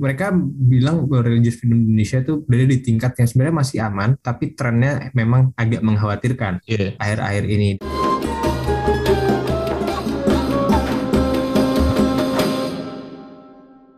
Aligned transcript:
Mereka 0.00 0.32
bilang 0.32 1.04
bahwa 1.04 1.28
religious 1.28 1.60
freedom 1.60 1.84
Indonesia 1.84 2.24
itu 2.24 2.40
berada 2.48 2.66
di 2.72 2.80
tingkat 2.80 3.12
yang 3.20 3.28
sebenarnya 3.28 3.56
masih 3.60 3.78
aman, 3.84 4.10
tapi 4.24 4.56
trennya 4.56 5.12
memang 5.12 5.52
agak 5.60 5.84
mengkhawatirkan 5.84 6.64
Iya. 6.64 6.96
akhir-akhir 6.96 7.44
ini. 7.44 7.70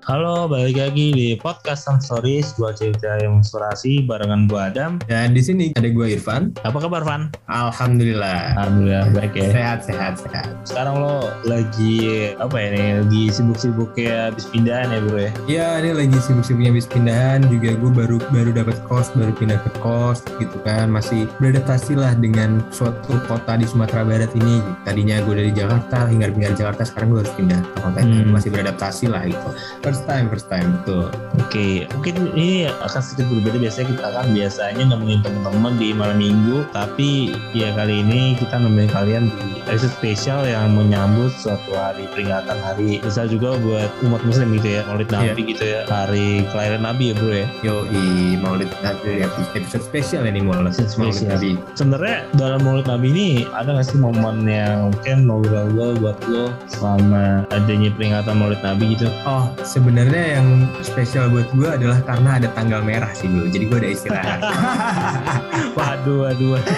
Halo, 0.03 0.32
balik 0.51 0.75
lagi 0.75 1.15
di 1.15 1.29
podcast 1.39 1.87
Some 1.87 2.03
Stories, 2.03 2.59
dua 2.59 2.75
cerita 2.75 3.15
yang 3.23 3.39
menginspirasi 3.39 4.11
barengan 4.11 4.51
gua 4.51 4.75
Adam. 4.75 4.99
Dan 5.07 5.39
di 5.39 5.43
sini 5.43 5.71
ada 5.79 5.87
gue 5.87 6.19
Irfan. 6.19 6.51
Apa 6.67 6.83
kabar, 6.83 7.07
Van? 7.07 7.31
Alhamdulillah. 7.47 8.59
Alhamdulillah 8.59 9.07
baik 9.15 9.39
ya. 9.39 9.55
Sehat, 9.55 9.79
sehat, 9.87 10.15
sehat. 10.19 10.51
Sekarang 10.67 10.99
lo 10.99 11.31
lagi 11.47 12.31
apa 12.43 12.59
ya 12.59 12.69
nih? 12.75 12.89
Lagi 13.07 13.23
sibuk-sibuk 13.31 13.95
kayak 13.95 14.35
habis 14.35 14.47
pindahan 14.51 14.91
ya, 14.91 14.99
Bro 15.07 15.19
ya? 15.19 15.31
Ya, 15.47 15.69
ini 15.79 15.91
lagi 15.95 16.19
sibuk-sibuknya 16.19 16.75
habis 16.75 16.89
pindahan. 16.91 17.47
Juga 17.47 17.79
gue 17.79 17.91
baru 17.95 18.17
baru 18.35 18.51
dapat 18.51 18.77
kos, 18.91 19.15
baru 19.15 19.31
pindah 19.39 19.63
ke 19.63 19.71
kos, 19.79 20.27
gitu 20.43 20.59
kan. 20.67 20.91
Masih 20.91 21.31
beradaptasi 21.39 21.95
lah 21.95 22.19
dengan 22.19 22.67
suatu 22.75 23.15
kota 23.31 23.55
di 23.55 23.67
Sumatera 23.69 24.03
Barat 24.03 24.35
ini. 24.35 24.59
Tadinya 24.83 25.23
gue 25.23 25.35
dari 25.39 25.53
Jakarta, 25.55 26.11
hingga 26.11 26.35
pindah 26.35 26.59
Jakarta. 26.59 26.83
Sekarang 26.83 27.15
gue 27.15 27.21
harus 27.23 27.35
pindah 27.39 27.61
ke 27.63 27.79
kota 27.79 27.99
itu. 28.03 28.17
Hmm. 28.19 28.35
Masih 28.35 28.51
beradaptasi 28.51 29.05
lah 29.07 29.23
gitu. 29.29 29.49
First 29.85 30.09
time, 30.09 30.32
first 30.33 30.49
time, 30.49 30.81
betul. 30.81 31.13
Oke, 31.37 31.85
mungkin 31.93 32.33
ini 32.33 32.65
akan 32.73 33.01
sedikit 33.05 33.29
berbeda. 33.29 33.61
Biasanya 33.61 33.87
kita 33.93 34.07
kan 34.17 34.27
biasanya 34.33 34.85
nemenin 34.89 35.21
teman-teman 35.21 35.77
di 35.77 35.93
malam 35.93 36.17
minggu, 36.17 36.65
tapi 36.73 37.37
ya 37.53 37.69
kali 37.77 38.01
ini 38.01 38.33
kita 38.41 38.57
nemenin 38.57 38.89
kalian 38.89 39.29
di 39.29 39.61
episode 39.69 39.93
spesial 39.93 40.49
yang 40.49 40.73
menyambut 40.73 41.29
suatu 41.37 41.77
hari 41.77 42.09
peringatan 42.17 42.57
hari 42.65 43.05
besar 43.05 43.29
juga 43.29 43.61
buat 43.61 43.93
umat 44.09 44.25
muslim 44.25 44.57
gitu 44.57 44.81
ya, 44.81 44.89
Maulid 44.89 45.13
Nabi 45.13 45.41
gitu 45.53 45.65
ya, 45.69 45.85
hari 45.85 46.49
kelahiran 46.49 46.81
Nabi 46.81 47.13
ya 47.13 47.15
bro 47.21 47.33
ya. 47.37 47.47
Yoi, 47.61 48.41
Maulid 48.41 48.73
Nabi 48.81 49.29
episode 49.29 49.85
spesial 49.85 50.25
ini 50.25 50.41
Maulid, 50.41 50.73
Maulid. 50.97 51.29
Nabi. 51.29 51.61
Sebenarnya 51.77 52.25
dalam 52.41 52.65
Maulid 52.65 52.89
Nabi 52.89 53.13
ini 53.13 53.29
ada 53.53 53.77
nggak 53.77 53.85
sih 53.85 54.01
momen 54.01 54.49
yang 54.49 54.89
mungkin 54.89 55.29
mau 55.29 55.45
lo 55.45 55.93
buat 56.01 56.17
lo 56.25 56.57
selama 56.73 57.45
adanya 57.53 57.93
peringatan 57.93 58.41
Maulid 58.41 58.65
Nabi 58.65 58.97
gitu? 58.97 59.13
Oh, 59.29 59.53
sebenarnya 59.61 60.22
yang 60.25 60.47
spesial 60.81 61.29
buat 61.31 61.49
gue 61.55 61.69
adalah 61.69 61.99
karena 62.07 62.31
ada 62.39 62.49
tanggal 62.55 62.81
merah 62.81 63.11
sih 63.13 63.27
dulu. 63.27 63.51
Jadi 63.51 63.65
gue 63.67 63.79
ada 63.79 63.91
istirahat. 63.91 64.41
Waduh, 65.79 66.29
waduh, 66.29 66.49
waduh. 66.59 66.77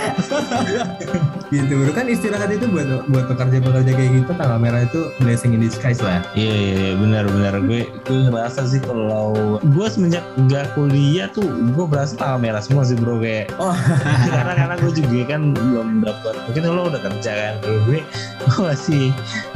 gitu 1.54 1.72
bro. 1.82 1.90
Kan 1.94 2.06
istirahat 2.06 2.50
itu 2.50 2.66
buat 2.70 3.06
buat 3.10 3.26
pekerja-pekerja 3.30 3.90
kayak 3.90 4.10
gitu 4.22 4.30
tanggal 4.38 4.58
merah 4.58 4.86
itu 4.86 5.10
blessing 5.18 5.54
in 5.54 5.60
disguise 5.62 5.98
lah. 5.98 6.22
Iya 6.38 6.54
iya 6.54 6.74
iya, 6.74 6.92
benar 6.98 7.24
benar. 7.26 7.54
Gue 7.66 7.90
gue 8.06 8.18
ngerasa 8.30 8.66
sih 8.70 8.80
kalau 8.82 9.58
gue 9.62 9.86
semenjak 9.90 10.22
nggak 10.38 10.74
kuliah 10.78 11.26
tuh 11.30 11.46
gue 11.46 11.86
berasa 11.86 12.14
tanggal 12.14 12.38
merah 12.38 12.62
semua 12.62 12.86
sih 12.86 12.94
bro. 12.94 13.18
Kayak 13.18 13.50
Oh, 13.58 13.74
karena 14.34 14.52
karena 14.54 14.74
gue 14.78 14.92
juga 14.94 15.20
kan 15.36 15.42
belum 15.54 15.88
dapat 16.02 16.34
mungkin 16.50 16.62
lo 16.70 16.82
udah 16.90 17.00
kerja 17.02 17.32
kan? 17.34 17.54
Gue 17.62 18.00
gue 18.44 18.60
masih 18.62 19.04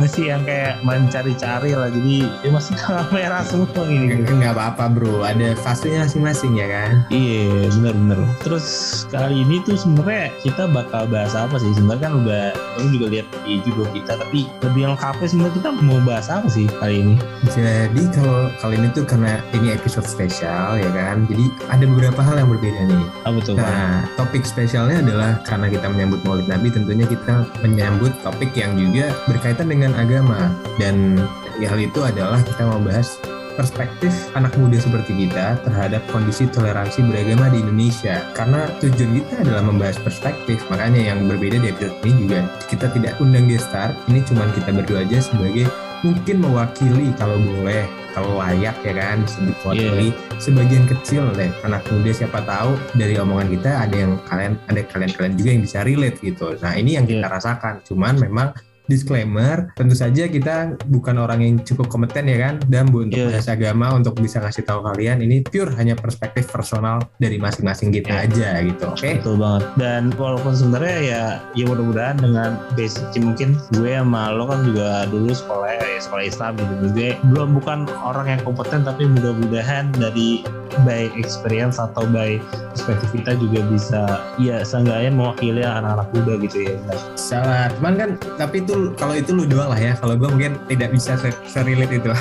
masih 0.03 0.23
yang 0.35 0.43
kayak 0.43 0.81
mencari-cari 0.83 1.73
lah. 1.75 1.91
Jadi 1.91 2.27
ya 2.43 2.51
masih 2.51 2.73
tanggal 2.79 3.07
merah 3.15 3.43
semua 3.47 3.78
gini 3.87 4.07
gitu. 4.25 4.33
nggak 4.35 4.55
apa-apa 4.57 4.85
bro. 4.91 5.23
Ada 5.23 5.55
fasenya 5.61 6.09
masing-masing 6.09 6.59
ya 6.59 6.67
kan. 6.67 6.91
Iya 7.13 7.71
benar 7.79 7.95
benar. 7.95 8.19
Terus 8.43 8.67
kali 9.13 9.45
ini 9.45 9.63
tuh 9.63 9.77
sebenarnya 9.79 10.33
kita 10.43 10.67
bakal 10.71 11.07
bahas 11.07 11.37
apa 11.37 11.61
sih? 11.61 11.71
Sebenarnya 11.77 12.11
kan 12.11 12.15
udah 12.25 12.45
lo 12.57 12.87
juga 12.91 13.07
lihat 13.13 13.27
di 13.45 13.61
judul 13.63 13.87
kita, 13.93 14.19
tapi 14.19 14.49
lebih 14.65 14.95
lengkapnya 14.95 15.27
sebenarnya 15.29 15.55
kita 15.61 15.71
mau 15.85 15.99
bahas 16.03 16.27
apa 16.33 16.49
sih 16.49 16.67
kali 16.81 17.05
ini? 17.05 17.15
Jadi 17.53 18.03
kalau 18.15 18.51
kali 18.59 18.75
ini 18.81 18.89
tuh 18.95 19.05
karena 19.05 19.43
ini 19.55 19.75
episode 19.75 20.07
spesial 20.09 20.79
ya 20.81 20.91
kan. 20.95 21.29
Jadi 21.29 21.45
ada 21.69 21.85
beberapa 21.85 22.21
hal 22.25 22.41
yang 22.41 22.51
berbeda 22.51 22.81
nih. 22.89 23.05
Apa 23.27 23.39
tuh? 23.45 23.55
Nah, 23.59 24.07
topik 24.17 24.47
spesialnya 24.47 25.03
adalah 25.05 25.31
karena 25.45 25.67
kita 25.69 25.87
menyambut 25.91 26.21
Maulid 26.25 26.49
Nabi, 26.49 26.73
tentunya 26.73 27.07
kita 27.07 27.45
menyambut 27.61 28.15
topik 28.23 28.55
yang 28.55 28.75
juga 28.79 29.13
berkaitan 29.27 29.69
dengan 29.69 29.93
agama. 29.99 30.51
Dan 30.79 31.19
ya, 31.59 31.71
hal 31.71 31.81
itu 31.83 32.01
adalah 32.03 32.41
kita 32.43 32.63
mau 32.65 32.81
bahas 32.81 33.19
perspektif 33.59 34.15
anak 34.39 34.55
muda 34.55 34.79
seperti 34.79 35.27
kita 35.27 35.59
terhadap 35.67 35.99
kondisi 36.15 36.47
toleransi 36.47 37.03
beragama 37.11 37.51
di 37.51 37.59
Indonesia. 37.59 38.23
Karena 38.39 38.71
tujuan 38.79 39.19
kita 39.19 39.35
adalah 39.43 39.67
membahas 39.67 39.99
perspektif, 39.99 40.63
makanya 40.71 41.11
yang 41.11 41.27
berbeda 41.27 41.59
di 41.59 41.75
episode 41.75 41.99
ini 42.07 42.15
juga 42.23 42.41
kita 42.71 42.87
tidak 42.95 43.19
undang 43.19 43.51
gestar, 43.51 43.91
ini 44.07 44.23
cuma 44.23 44.47
kita 44.55 44.71
berdua 44.71 45.03
aja 45.03 45.19
sebagai 45.19 45.67
mungkin 46.07 46.39
mewakili 46.39 47.11
kalau 47.19 47.35
boleh 47.43 47.83
kalau 48.15 48.39
layak 48.39 48.75
ya 48.87 48.95
kan 48.95 49.27
disebut 49.27 49.55
mewakili 49.67 50.09
sebagian 50.39 50.85
kecil 50.87 51.27
deh 51.35 51.51
anak 51.67 51.83
muda 51.91 52.11
siapa 52.15 52.39
tahu 52.47 52.79
dari 52.95 53.19
omongan 53.19 53.51
kita 53.59 53.71
ada 53.83 53.97
yang 54.07 54.15
kalian 54.31 54.55
ada 54.71 54.83
kalian-kalian 54.87 55.35
juga 55.35 55.51
yang 55.51 55.63
bisa 55.67 55.79
relate 55.83 56.19
gitu. 56.23 56.55
Nah 56.63 56.73
ini 56.79 56.95
yang 56.95 57.07
kita 57.07 57.27
rasakan. 57.27 57.83
Cuman 57.83 58.15
memang 58.19 58.55
disclaimer 58.89 59.69
tentu 59.77 59.95
saja 59.95 60.27
kita 60.27 60.75
bukan 60.89 61.21
orang 61.21 61.41
yang 61.41 61.55
cukup 61.63 61.87
kompeten 61.87 62.27
ya 62.27 62.39
kan 62.41 62.55
dan 62.67 62.89
bu 62.89 63.05
untuk 63.05 63.21
Iya. 63.21 63.29
bahas 63.31 63.49
agama 63.49 63.87
untuk 63.93 64.17
bisa 64.17 64.39
ngasih 64.39 64.65
tahu 64.65 64.81
kalian 64.83 65.21
ini 65.21 65.45
pure 65.45 65.71
hanya 65.77 65.93
perspektif 65.93 66.49
personal 66.49 67.05
dari 67.21 67.37
masing-masing 67.37 67.93
kita 67.93 68.11
Iya. 68.11 68.25
aja 68.27 68.49
gitu 68.65 68.85
oke 68.89 69.11
Betul 69.21 69.37
banget. 69.37 69.63
Dan 69.77 70.03
walaupun 70.17 70.53
sebenarnya 70.55 70.97
ya 70.99 71.23
ya 71.53 71.65
mudah-mudahan 71.67 72.17
dengan 72.17 72.57
basic 72.75 73.05
mungkin 73.19 73.59
gue 73.75 73.93
sama 73.93 74.33
lo 74.33 74.47
kan 74.47 74.65
juga 74.65 75.05
dulu 75.07 75.29
sekolah 75.29 75.69
ya, 75.69 76.01
sekolah 76.01 76.25
Islam 76.25 76.53
gitu. 76.57 76.73
Gue 76.95 77.11
belum 77.29 77.59
bukan 77.59 77.79
orang 78.01 78.27
yang 78.31 78.41
kompeten 78.43 78.87
tapi 78.87 79.05
mudah-mudahan 79.05 79.91
dari 79.93 80.41
by 80.87 81.11
experience 81.19 81.77
atau 81.77 82.07
by 82.07 82.39
perspektif 82.71 83.11
kita 83.11 83.35
juga 83.35 83.61
bisa 83.67 84.03
ya 84.39 84.63
seenggaknya 84.63 85.11
mewakili 85.11 85.65
anak-anak 85.65 86.07
muda 86.15 86.33
gitu 86.39 86.57
ya. 86.63 86.75
salah 87.19 87.67
cuman 87.81 87.95
kan 87.99 88.11
tapi 88.39 88.63
itu 88.63 88.78
kalau 88.95 89.15
itu 89.15 89.31
lu 89.31 89.45
doang 89.45 89.69
lah 89.69 89.79
ya 89.79 89.93
kalau 89.95 90.15
gue 90.15 90.29
mungkin 90.29 90.53
tidak 90.67 90.91
bisa 90.91 91.15
se- 91.15 91.41
serelate 91.45 91.95
itu 91.95 92.09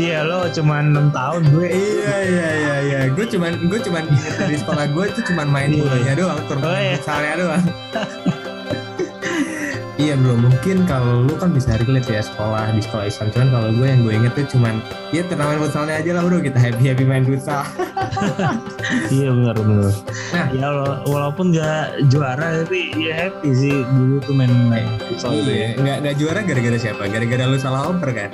Iya 0.00 0.22
lo 0.22 0.48
cuma 0.48 0.80
6 0.80 0.90
tahun 1.10 1.42
gue. 1.50 1.68
iya 1.68 2.16
iya 2.24 2.48
iya 2.56 2.76
iya 2.80 3.00
gue 3.08 3.26
cuman 3.26 3.52
gue 3.62 3.78
cuman 3.80 4.04
dari 4.36 4.56
sekolah 4.56 4.84
gue 4.88 5.04
itu 5.06 5.20
cuman 5.26 5.46
main 5.46 5.70
bolanya 5.72 6.14
doang 6.14 6.36
Oh, 6.36 6.46
turnamen 6.46 6.96
iya. 6.96 7.34
doang 7.36 7.62
Iya 10.00 10.16
bro, 10.16 10.32
mungkin 10.34 10.88
kalau 10.88 11.22
lu 11.22 11.36
kan 11.36 11.52
bisa 11.52 11.76
relate 11.76 12.08
ya 12.08 12.24
sekolah 12.24 12.72
di 12.72 12.80
sekolah 12.80 13.04
Islam 13.04 13.28
Cuman 13.30 13.48
kalau 13.50 13.68
gue 13.70 13.84
yang 13.84 14.00
gue 14.00 14.12
inget 14.14 14.32
tuh 14.32 14.46
cuman 14.50 14.80
Ya 15.10 15.20
turnamen 15.22 15.60
futsalnya 15.60 16.00
aja 16.00 16.10
lah 16.16 16.22
bro, 16.24 16.40
kita 16.40 16.56
happy-happy 16.56 17.04
main 17.04 17.20
futsal 17.22 17.60
Iya 19.12 19.28
benar 19.30 19.54
benar. 19.54 19.92
Nah. 20.32 20.46
ya 20.50 20.66
wala- 20.66 21.00
walaupun 21.04 21.52
nggak 21.52 21.84
juara 22.08 22.64
tapi 22.64 22.90
ya 22.96 23.28
happy 23.28 23.50
sih 23.52 23.76
dulu 23.86 24.18
tuh 24.20 24.34
main 24.34 24.50
main 24.66 24.88
futsal 25.04 25.30
gitu 25.32 25.46
ya. 25.46 25.56
Iya, 25.68 25.68
nggak, 25.76 25.96
nggak 26.00 26.14
juara 26.16 26.40
gara-gara 26.42 26.78
siapa? 26.80 27.02
Gara-gara 27.06 27.44
lu 27.44 27.56
salah 27.56 27.82
oper 27.86 28.10
kan? 28.10 28.30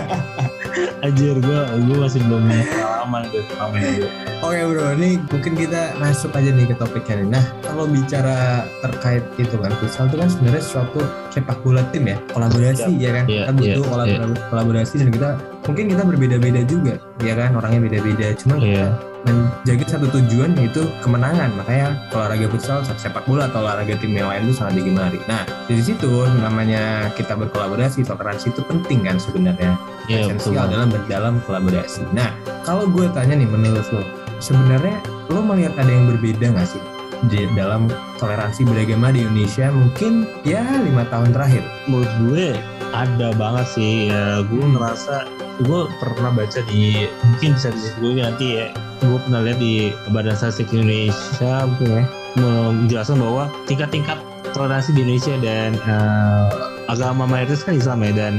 Anjir 1.04 1.38
gue 1.38 1.60
gue 1.80 1.96
masih 1.96 2.20
belum 2.24 2.44
pengalaman 2.44 3.22
gue 3.30 3.42
turnamen 3.46 3.80
gue. 3.94 4.10
Oke 4.44 4.60
bro, 4.60 4.92
ini 4.92 5.16
mungkin 5.32 5.52
kita 5.56 5.96
masuk 5.96 6.36
aja 6.36 6.52
nih 6.52 6.68
ke 6.68 6.76
topiknya 6.76 7.24
nih. 7.24 7.28
Nah, 7.32 7.44
kalau 7.64 7.88
bicara 7.88 8.36
terkait 8.84 9.24
itu 9.40 9.56
kan, 9.56 9.72
futsal 9.80 10.04
itu 10.04 10.20
kan 10.20 10.28
sebenarnya 10.28 10.60
suatu 10.62 11.00
sepak 11.32 11.64
bola 11.64 11.80
tim 11.88 12.04
ya, 12.04 12.20
kolaborasi 12.28 12.92
ya 13.00 13.10
kan. 13.16 13.24
Iya, 13.24 13.48
kita 13.48 13.52
butuh 13.56 13.72
iya, 13.72 13.88
kolabora- 13.88 14.40
kolaborasi 14.52 14.94
dan 15.00 15.08
kita 15.08 15.28
mungkin 15.64 15.84
kita 15.88 16.02
berbeda-beda 16.04 16.60
juga, 16.68 16.94
ya 17.24 17.34
kan, 17.34 17.56
orangnya 17.56 17.80
beda-beda. 17.88 18.36
Cuma 18.36 18.60
kita 18.60 18.84
Iya. 18.84 18.88
menjaga 19.24 19.84
satu 19.88 20.06
tujuan 20.12 20.52
yaitu 20.60 20.84
kemenangan. 21.00 21.48
Makanya 21.56 21.88
olahraga 22.12 22.46
futsal, 22.52 22.78
sepak 22.84 23.24
bola 23.24 23.48
atau 23.48 23.64
olahraga 23.64 23.96
tim 23.96 24.12
yang 24.12 24.28
lain 24.28 24.44
itu 24.44 24.60
sangat 24.60 24.76
digemari. 24.76 25.16
Nah, 25.24 25.48
dari 25.64 25.80
situ 25.80 26.12
namanya 26.44 27.08
kita 27.16 27.32
berkolaborasi, 27.32 28.04
toleransi 28.04 28.52
itu 28.52 28.60
penting 28.68 29.08
kan 29.08 29.16
sebenarnya 29.16 29.72
betul 30.04 30.36
esensial 30.36 30.52
banget. 30.52 30.68
adalah 30.68 30.86
berdalam 30.92 31.34
kolaborasi. 31.48 32.04
Nah, 32.12 32.28
kalau 32.60 32.84
gue 32.84 33.08
tanya 33.16 33.40
nih 33.40 33.48
menurut 33.48 33.88
lo, 33.88 34.04
sebenarnya 34.38 34.98
lo 35.30 35.40
melihat 35.42 35.74
ada 35.78 35.90
yang 35.90 36.10
berbeda 36.10 36.54
nggak 36.54 36.68
sih? 36.68 36.82
Di 37.30 37.48
dalam 37.56 37.88
toleransi 38.20 38.68
beragama 38.68 39.14
di 39.14 39.24
Indonesia 39.24 39.72
mungkin 39.72 40.28
ya 40.44 40.60
lima 40.60 41.08
tahun 41.08 41.32
terakhir. 41.32 41.64
Menurut 41.88 42.12
gue 42.26 42.46
ada 42.92 43.32
banget 43.34 43.66
sih. 43.72 44.12
Ya 44.12 44.44
gue 44.44 44.64
ngerasa 44.64 45.24
gue 45.64 45.80
pernah 46.02 46.30
baca 46.34 46.60
di 46.68 47.08
mungkin 47.24 47.56
bisa 47.56 47.72
di 47.72 47.88
gue 48.02 48.10
nanti 48.20 48.46
ya. 48.60 48.66
Gue 49.00 49.18
pernah 49.24 49.40
lihat 49.44 49.58
di 49.60 49.92
Badan 50.12 50.36
Statistik 50.36 50.72
Indonesia 50.74 51.64
mungkin 51.64 51.88
ya 51.92 52.04
menjelaskan 52.34 53.22
bahwa 53.22 53.46
tingkat-tingkat 53.70 54.18
toleransi 54.54 54.94
di 54.94 55.00
Indonesia 55.06 55.34
dan 55.42 55.70
eh, 55.78 56.46
agama 56.90 57.26
mayoritas 57.26 57.66
kan 57.66 57.78
Islam 57.78 58.04
ya 58.06 58.12
dan 58.14 58.32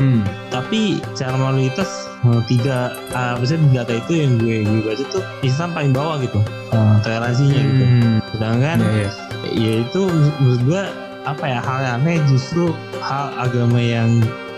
hmm. 0.00 0.22
tapi 0.48 0.98
secara 1.12 1.36
mayoritas 1.36 2.08
eh, 2.24 2.40
tidak 2.48 2.96
uh, 3.12 3.36
misalnya 3.38 3.62
di 3.62 3.72
data 3.76 3.92
itu 3.94 4.12
yang 4.16 4.32
gue 4.40 4.56
gue 4.64 4.80
baca 4.82 5.04
tuh 5.12 5.22
Islam 5.40 5.70
paling 5.70 5.92
bawah 5.92 6.16
gitu 6.18 6.40
eh, 6.72 6.94
toleransinya 7.04 7.60
gitu 7.60 7.84
Hmm. 7.84 8.16
sedangkan 8.32 8.76
Ya, 8.80 8.92
ya. 8.96 9.10
ya 9.54 9.72
itu 9.84 10.00
menurut 10.40 10.62
gua 10.64 10.82
apa 11.20 11.44
ya 11.44 11.60
hal 11.60 11.78
yang 11.84 11.96
aneh 12.00 12.16
justru 12.32 12.72
hal 12.98 13.28
agama 13.36 13.76
yang 13.76 14.08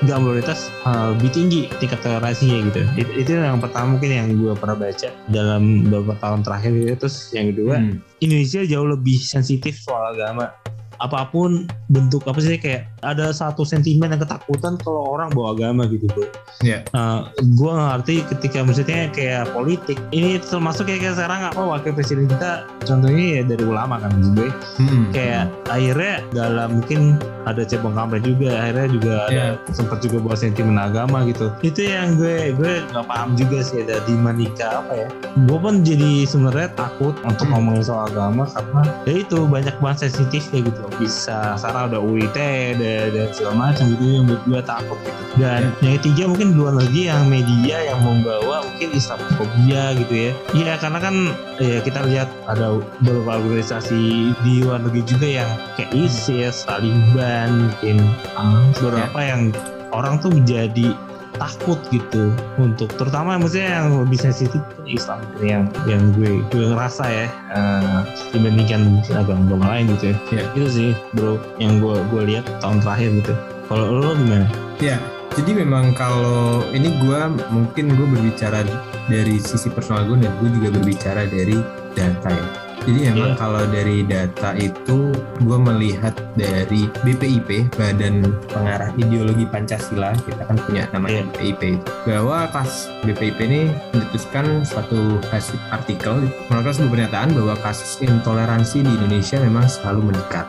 gak 0.02 0.18
mayoritas 0.18 0.66
uh, 0.82 1.14
lebih 1.14 1.30
tinggi 1.30 1.60
tingkat 1.78 1.98
toleransinya 2.02 2.70
gitu 2.70 2.82
itu, 2.98 3.10
itu 3.18 3.30
yang 3.38 3.58
pertama 3.62 3.94
mungkin 3.98 4.10
yang 4.10 4.28
gue 4.34 4.54
pernah 4.58 4.74
baca 4.74 5.08
dalam 5.30 5.86
beberapa 5.86 6.18
tahun 6.18 6.42
terakhir 6.42 6.70
gitu. 6.74 6.94
terus 7.06 7.16
yang 7.30 7.46
kedua 7.54 7.74
Hmm. 7.82 7.98
Indonesia 8.18 8.62
jauh 8.62 8.86
lebih 8.86 9.18
sensitif 9.18 9.78
soal 9.82 10.14
agama 10.14 10.54
apa 11.02 11.26
pun 11.26 11.66
bentuk 11.88 12.22
apa 12.24 12.38
sih 12.38 12.54
kayak 12.56 12.86
ada 13.02 13.28
satu 13.30 13.66
sentimen 13.66 14.08
dan 14.08 14.16
ketakutan 14.16 14.78
kalau 14.78 15.12
orang 15.12 15.28
bawa 15.28 15.52
agama 15.52 15.84
gitu 15.84 16.06
bro. 16.08 16.24
Iya. 16.62 16.86
Uh, 16.94 17.26
gue 17.52 17.68
ngerti 17.68 18.14
ketika 18.30 18.62
maksudnya 18.62 19.10
kayak 19.10 19.50
politik 19.50 19.98
ini 20.08 20.38
termasuk 20.38 20.86
kayak, 20.86 21.02
kayak 21.02 21.14
sekarang 21.18 21.40
apa 21.44 21.58
wakil 21.60 21.90
presiden 21.90 22.26
kita 22.26 22.62
contohnya 22.82 23.26
ya 23.36 23.42
dari 23.44 23.64
ulama 23.64 23.98
kan 23.98 24.14
gue 24.32 24.48
Hmm. 24.78 25.10
kayak 25.10 25.50
akhirnya 25.66 26.22
dalam 26.30 26.78
mungkin 26.78 27.18
ada 27.42 27.62
cebong 27.62 27.92
kampret 27.92 28.22
juga 28.22 28.54
akhirnya 28.54 28.88
juga 28.88 29.14
ada 29.26 29.34
Iya. 29.34 29.74
sempat 29.74 29.98
juga 30.00 30.22
bawa 30.22 30.36
sentimen 30.38 30.78
agama 30.78 31.26
gitu 31.26 31.50
itu 31.60 31.82
yang 31.82 32.14
gue 32.14 32.54
gue 32.54 32.72
nggak 32.88 33.04
paham 33.04 33.34
juga 33.34 33.58
sih 33.60 33.82
ada 33.82 33.98
dinamika 34.06 34.80
apa 34.80 34.92
ya 34.96 35.08
gue 35.42 35.58
pun 35.58 35.82
jadi 35.82 36.22
sebenarnya 36.24 36.70
takut 36.72 37.18
untuk 37.22 37.42
Hmm. 37.42 37.58
ngomongin 37.58 37.82
soal 37.82 38.06
agama 38.06 38.46
karena 38.46 38.82
ya 39.04 39.14
itu 39.20 39.38
banyak 39.44 39.74
banget 39.82 39.98
sensitifnya 40.06 40.62
gitu 40.62 40.80
bisa 40.98 41.56
sekarang 41.56 41.92
ada 41.92 41.98
UIT 42.00 42.36
ada, 42.36 42.92
ada 43.08 43.22
segala 43.32 43.70
macam 43.70 43.92
gitu 43.94 44.04
yang 44.04 44.24
buat 44.28 44.42
gue 44.44 44.60
takut 44.64 44.98
gitu. 45.02 45.22
Dan 45.40 45.62
yang 45.80 45.94
ketiga 46.00 46.22
mungkin 46.28 46.48
luar 46.56 46.72
negeri 46.76 47.02
yang 47.08 47.24
media 47.28 47.76
yang 47.88 48.00
membawa 48.04 48.64
mungkin 48.66 48.88
Islamophobia 48.92 49.96
gitu 49.96 50.14
ya. 50.14 50.30
Iya 50.52 50.72
karena 50.80 50.98
kan 51.00 51.14
ya 51.60 51.78
kita 51.80 52.00
lihat 52.08 52.28
ada 52.50 52.82
beberapa 53.00 53.40
organisasi 53.40 54.34
di 54.44 54.54
luar 54.64 54.82
negeri 54.84 55.02
juga 55.06 55.28
yang 55.28 55.50
kayak 55.78 55.90
ISIS, 55.94 56.68
Taliban, 56.68 57.70
mungkin 57.70 57.96
uh, 58.36 58.60
beberapa 58.80 59.18
yang 59.22 59.54
orang 59.92 60.18
tuh 60.18 60.32
menjadi 60.32 60.96
takut 61.40 61.80
gitu 61.88 62.32
untuk 62.60 62.92
terutama 63.00 63.40
maksudnya 63.40 63.80
yang 63.82 64.04
lebih 64.04 64.18
sensitif 64.20 64.60
kan 64.60 64.84
Islam 64.84 65.20
yang 65.40 65.64
yang 65.88 66.02
gue 66.16 66.44
gue 66.52 66.64
ngerasa 66.72 67.04
ya 67.08 67.26
uh, 67.56 68.00
dibandingkan 68.36 68.84
mungkin 68.84 69.14
agama-agama 69.16 69.64
lain 69.72 69.84
gitu 69.96 70.04
ya 70.12 70.16
Iya. 70.32 70.44
itu 70.56 70.68
sih 70.68 70.90
bro 71.16 71.40
yang 71.56 71.80
gue 71.80 71.96
gue 72.12 72.22
lihat 72.36 72.44
tahun 72.60 72.80
terakhir 72.84 73.08
gitu 73.24 73.32
kalau 73.68 73.86
lo 74.00 74.12
gimana 74.16 74.48
Ya, 74.82 74.98
jadi 75.38 75.62
memang 75.62 75.94
kalau 75.94 76.58
ini 76.74 76.90
gue 76.98 77.20
mungkin 77.54 77.94
gue 77.94 78.06
berbicara 78.18 78.66
dari 79.06 79.38
sisi 79.38 79.70
personal 79.70 80.10
gue 80.10 80.18
dan 80.18 80.34
gue 80.42 80.50
juga 80.58 80.74
berbicara 80.74 81.22
dari 81.30 81.54
data 81.94 82.34
ya. 82.34 82.46
Jadi 82.82 83.14
memang 83.14 83.30
Iya. 83.32 83.38
kalau 83.38 83.62
dari 83.70 84.02
data 84.02 84.50
itu 84.58 85.14
gue 85.38 85.58
melihat 85.58 86.14
dari 86.34 86.90
BPIP 87.02 87.70
Badan 87.78 88.26
Pengarah 88.50 88.90
Ideologi 88.98 89.46
Pancasila 89.46 90.10
kita 90.18 90.42
kan 90.42 90.58
punya 90.58 90.90
namanya 90.90 91.22
Iya. 91.22 91.54
BPIP 91.54 91.62
bahwa 92.04 92.50
kas 92.50 92.90
BPIP 93.06 93.38
ini 93.46 93.62
mencetuskan 93.94 94.66
suatu 94.66 95.22
hasil 95.30 95.54
artikel 95.70 96.26
melakukan 96.50 96.74
sebuah 96.74 96.90
pernyataan 96.90 97.30
bahwa 97.38 97.54
kasus 97.62 98.02
intoleransi 98.02 98.82
di 98.82 98.90
Indonesia 98.90 99.38
memang 99.38 99.70
selalu 99.70 100.10
meningkat 100.10 100.46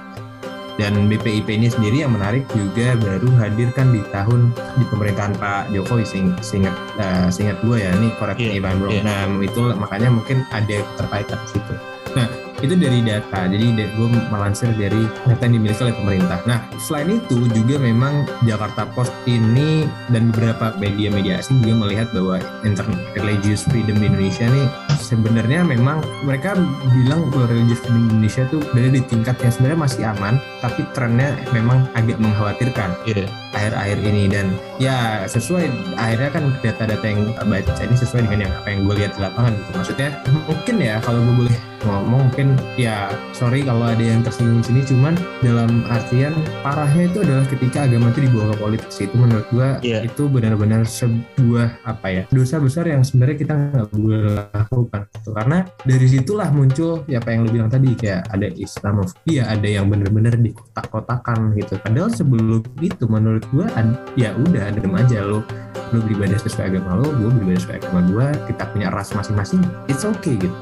dan 0.73 1.05
BPIP 1.05 1.53
ini 1.53 1.69
sendiri 1.69 2.01
yang 2.01 2.17
menarik 2.17 2.49
juga 2.49 2.97
baru 2.97 3.29
hadirkan 3.37 3.93
di 3.93 4.01
tahun 4.09 4.49
di 4.73 4.85
pemerintahan 4.89 5.37
Pak 5.37 5.69
Jokowi 5.69 6.01
sing, 6.01 6.33
seingat 6.41 6.73
eh, 6.97 7.29
seingat 7.29 7.61
gue 7.61 7.77
ya 7.77 7.93
ini 7.93 8.09
korek 8.17 8.41
nih 8.41 8.57
Bang 8.57 8.81
Bro. 8.81 8.89
iya. 8.89 9.05
Nah 9.05 9.29
itu 9.37 9.69
makanya 9.77 10.09
mungkin 10.09 10.41
ada 10.49 10.81
keterkaitan 10.81 11.37
di 11.45 11.49
situ. 11.53 11.73
Itu 12.63 12.79
dari 12.79 13.03
data 13.03 13.43
jadi 13.51 13.75
gue 13.75 14.07
melansir 14.31 14.71
dari 14.79 15.03
data 15.27 15.43
yang 15.43 15.59
dimiliki 15.59 15.83
oleh 15.83 15.95
pemerintah. 15.99 16.39
Nah 16.47 16.63
selain 16.79 17.19
itu 17.19 17.43
juga 17.51 17.75
memang 17.75 18.23
Jakarta 18.47 18.87
Post 18.95 19.11
ini 19.27 19.83
dan 20.07 20.31
beberapa 20.31 20.71
media-media 20.79 21.43
asing 21.43 21.59
juga 21.59 21.83
melihat 21.83 22.07
bahwa 22.15 22.39
interreligious 22.63 23.67
freedom 23.67 23.99
di 23.99 24.07
Indonesia 24.07 24.47
nih 24.47 24.67
sebenarnya 24.95 25.67
memang 25.67 25.99
mereka 26.23 26.55
bilang 26.95 27.27
bahwa 27.29 27.51
religious 27.51 27.83
freedom 27.83 28.07
di 28.07 28.11
Indonesia 28.15 28.43
tuh 28.47 28.63
berada 28.71 28.89
di 28.95 29.03
tingkat 29.11 29.35
yang 29.43 29.51
sebenarnya 29.51 29.79
masih 29.83 30.01
aman 30.07 30.33
tapi 30.63 30.81
trennya 30.95 31.35
memang 31.51 31.83
agak 31.99 32.17
mengkhawatirkan 32.23 32.95
Iya. 33.03 33.27
akhir-akhir 33.51 33.97
ini 34.07 34.23
dan 34.31 34.55
ya 34.81 35.25
sesuai 35.29 35.69
akhirnya 35.97 36.29
kan 36.33 36.43
data-data 36.61 37.05
yang 37.05 37.21
baca 37.37 37.73
ini 37.83 37.95
sesuai 37.97 38.25
dengan 38.25 38.49
yang 38.49 38.53
apa 38.53 38.67
yang 38.73 38.79
gue 38.89 38.95
lihat 38.97 39.11
di 39.17 39.21
lapangan 39.21 39.53
gitu 39.53 39.69
maksudnya 39.77 40.09
mungkin 40.49 40.75
ya 40.81 40.95
kalau 41.03 41.19
gue 41.21 41.35
boleh 41.45 41.57
ngomong 41.83 42.31
mungkin 42.31 42.55
ya 42.79 43.11
sorry 43.35 43.61
kalau 43.67 43.83
ada 43.83 43.99
yang 43.99 44.23
tersinggung 44.23 44.63
sini 44.63 44.81
cuman 44.87 45.13
dalam 45.43 45.83
artian 45.91 46.31
parahnya 46.63 47.11
itu 47.11 47.19
adalah 47.21 47.45
ketika 47.51 47.85
agama 47.85 48.09
itu 48.15 48.19
dibawa 48.23 48.45
ke 48.49 48.55
politik 48.57 48.89
sih 48.89 49.05
itu 49.05 49.15
menurut 49.19 49.47
gue 49.51 49.69
Iya. 49.83 49.99
itu 50.07 50.23
benar-benar 50.31 50.87
sebuah 50.87 51.83
apa 51.83 52.07
ya 52.07 52.23
dosa 52.31 52.57
besar 52.63 52.87
yang 52.87 53.03
sebenarnya 53.03 53.37
kita 53.37 53.53
nggak 53.53 53.87
boleh 53.91 54.21
lakukan 54.55 55.01
gitu. 55.11 55.29
karena 55.35 55.57
dari 55.83 56.07
situlah 56.07 56.49
muncul 56.55 57.03
ya 57.11 57.19
apa 57.19 57.29
yang 57.35 57.39
lu 57.43 57.49
bilang 57.51 57.69
tadi 57.71 57.89
kayak 57.99 58.31
ada 58.31 58.47
Islamophobia 58.47 59.43
ada 59.51 59.67
yang 59.67 59.85
benar-benar 59.91 60.39
dikotak-kotakan 60.39 61.51
gitu 61.59 61.75
padahal 61.83 62.09
sebelum 62.13 62.63
itu 62.79 63.03
menurut 63.11 63.43
gue 63.51 63.67
ya 64.15 64.31
udah 64.39 64.71
adem 64.77 64.93
aja 64.97 65.19
lo 65.25 65.45
lu 65.93 66.01
beribadah 66.01 66.37
sesuai 66.41 66.73
agama 66.73 67.01
lo 67.01 67.07
gue 67.13 67.29
beribadah 67.29 67.59
sesuai 67.61 67.77
agama 67.81 67.99
gue 68.09 68.25
kita 68.49 68.63
punya 68.73 68.87
ras 68.89 69.13
masing-masing 69.13 69.61
it's 69.85 70.03
okay 70.03 70.37
gitu 70.37 70.57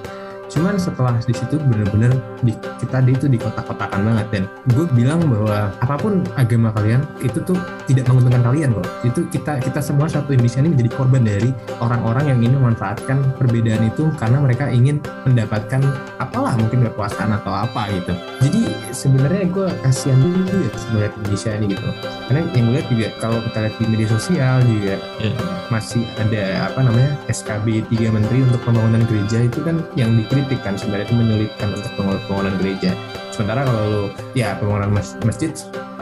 cuman 0.51 0.75
setelah 0.75 1.15
di 1.23 1.31
situ 1.31 1.55
bener-bener 1.57 2.11
di, 2.43 2.51
kita 2.83 2.99
di 2.99 3.15
itu 3.15 3.25
dikotak-kotakan 3.31 4.03
banget. 4.03 4.27
Dan 4.31 4.43
gue 4.75 4.85
bilang 4.91 5.23
bahwa 5.25 5.71
apa 5.79 5.95
pun 5.95 6.21
agama 6.35 6.69
kalian 6.75 7.01
itu 7.23 7.39
tuh 7.41 7.55
tidak 7.87 8.07
menguntungkan 8.11 8.43
kalian 8.51 8.69
kok 8.75 8.87
itu 9.07 9.19
kita 9.31 9.59
kita 9.63 9.79
semua 9.79 10.07
satu 10.11 10.35
Indonesia 10.35 10.59
ini 10.63 10.69
menjadi 10.75 10.91
korban 10.95 11.23
dari 11.23 11.49
orang-orang 11.79 12.35
yang 12.35 12.37
ingin 12.43 12.59
memanfaatkan 12.59 13.17
perbedaan 13.39 13.87
itu 13.87 14.11
karena 14.19 14.37
mereka 14.43 14.67
ingin 14.67 14.99
mendapatkan 15.23 15.81
apalah 16.19 16.55
mungkin 16.59 16.83
kekuasaan 16.87 17.31
atau 17.39 17.51
apa 17.55 17.87
gitu. 17.95 18.13
Jadi 18.43 18.61
sebenarnya 18.91 19.43
gue 19.47 19.67
kasihan 19.87 20.19
dulu 20.19 20.43
ya 20.51 20.71
sebenarnya 20.75 21.11
Indonesia 21.15 21.51
ini 21.55 21.65
gitu. 21.71 21.89
Karena 22.27 22.41
yang 22.55 22.63
gue 22.67 22.73
lihat 22.75 22.87
juga 22.91 23.07
kalau 23.19 23.37
kita 23.45 23.57
lihat 23.67 23.75
di 23.79 23.85
media 23.87 24.07
sosial 24.11 24.55
juga 24.67 24.95
Iya. 25.21 25.37
masih 25.69 26.03
ada 26.17 26.67
apa 26.67 26.79
namanya 26.81 27.13
SKB 27.29 27.85
3 27.93 28.09
menteri 28.11 28.41
untuk 28.43 28.59
pembangunan 28.65 29.05
gereja 29.05 29.45
itu 29.45 29.61
kan 29.61 29.79
yang 29.93 30.17
dikritik 30.17 30.40
kan 30.57 30.73
sebenarnya 30.73 31.05
itu 31.05 31.15
menyulitkan 31.15 31.67
untuk 31.71 31.91
pembangunan 31.95 32.53
gereja 32.57 32.91
sementara 33.29 33.63
kalau 33.63 33.81
lu 33.83 34.03
ya 34.33 34.53
pembangunan 34.55 34.91
mas- 34.91 35.17
masjid 35.21 35.49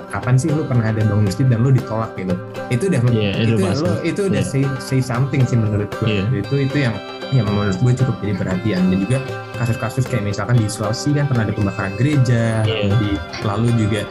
kapan 0.10 0.36
sih 0.36 0.50
lu 0.50 0.65
pernah 0.65 0.86
ada 0.86 1.01
bangun 1.03 1.25
masjid 1.25 1.46
dan 1.46 1.60
lu 1.60 1.69
ditolak 1.69 2.10
gitu 2.15 2.34
itu 2.69 2.84
udah 2.86 3.00
Iya, 3.08 3.31
itu 3.38 3.53
itu 3.55 3.77
lu 3.77 3.91
itu 4.01 4.22
udah 4.25 4.41
Iya. 4.41 4.50
say, 4.50 4.63
say 4.79 5.00
something 5.00 5.43
sih 5.43 5.53
menurut 5.53 5.89
gue 5.96 6.08
Iya. 6.10 6.24
itu 6.36 6.55
itu 6.60 6.77
yang 6.79 6.96
yang 7.29 7.46
menurut 7.46 7.77
gue 7.77 7.93
cukup 7.96 8.15
jadi 8.19 8.34
perhatian 8.36 8.81
dan 8.89 8.98
juga 9.00 9.17
kasus-kasus 9.55 10.03
kayak 10.03 10.25
misalkan 10.25 10.58
di 10.58 10.65
Sulawesi 10.65 11.13
kan 11.13 11.29
pernah 11.29 11.46
ada 11.46 11.53
pembakaran 11.53 11.93
gereja 11.96 12.65
Iya. 12.65 12.89
di 12.96 13.10
lalu 13.43 13.69
juga 13.77 14.01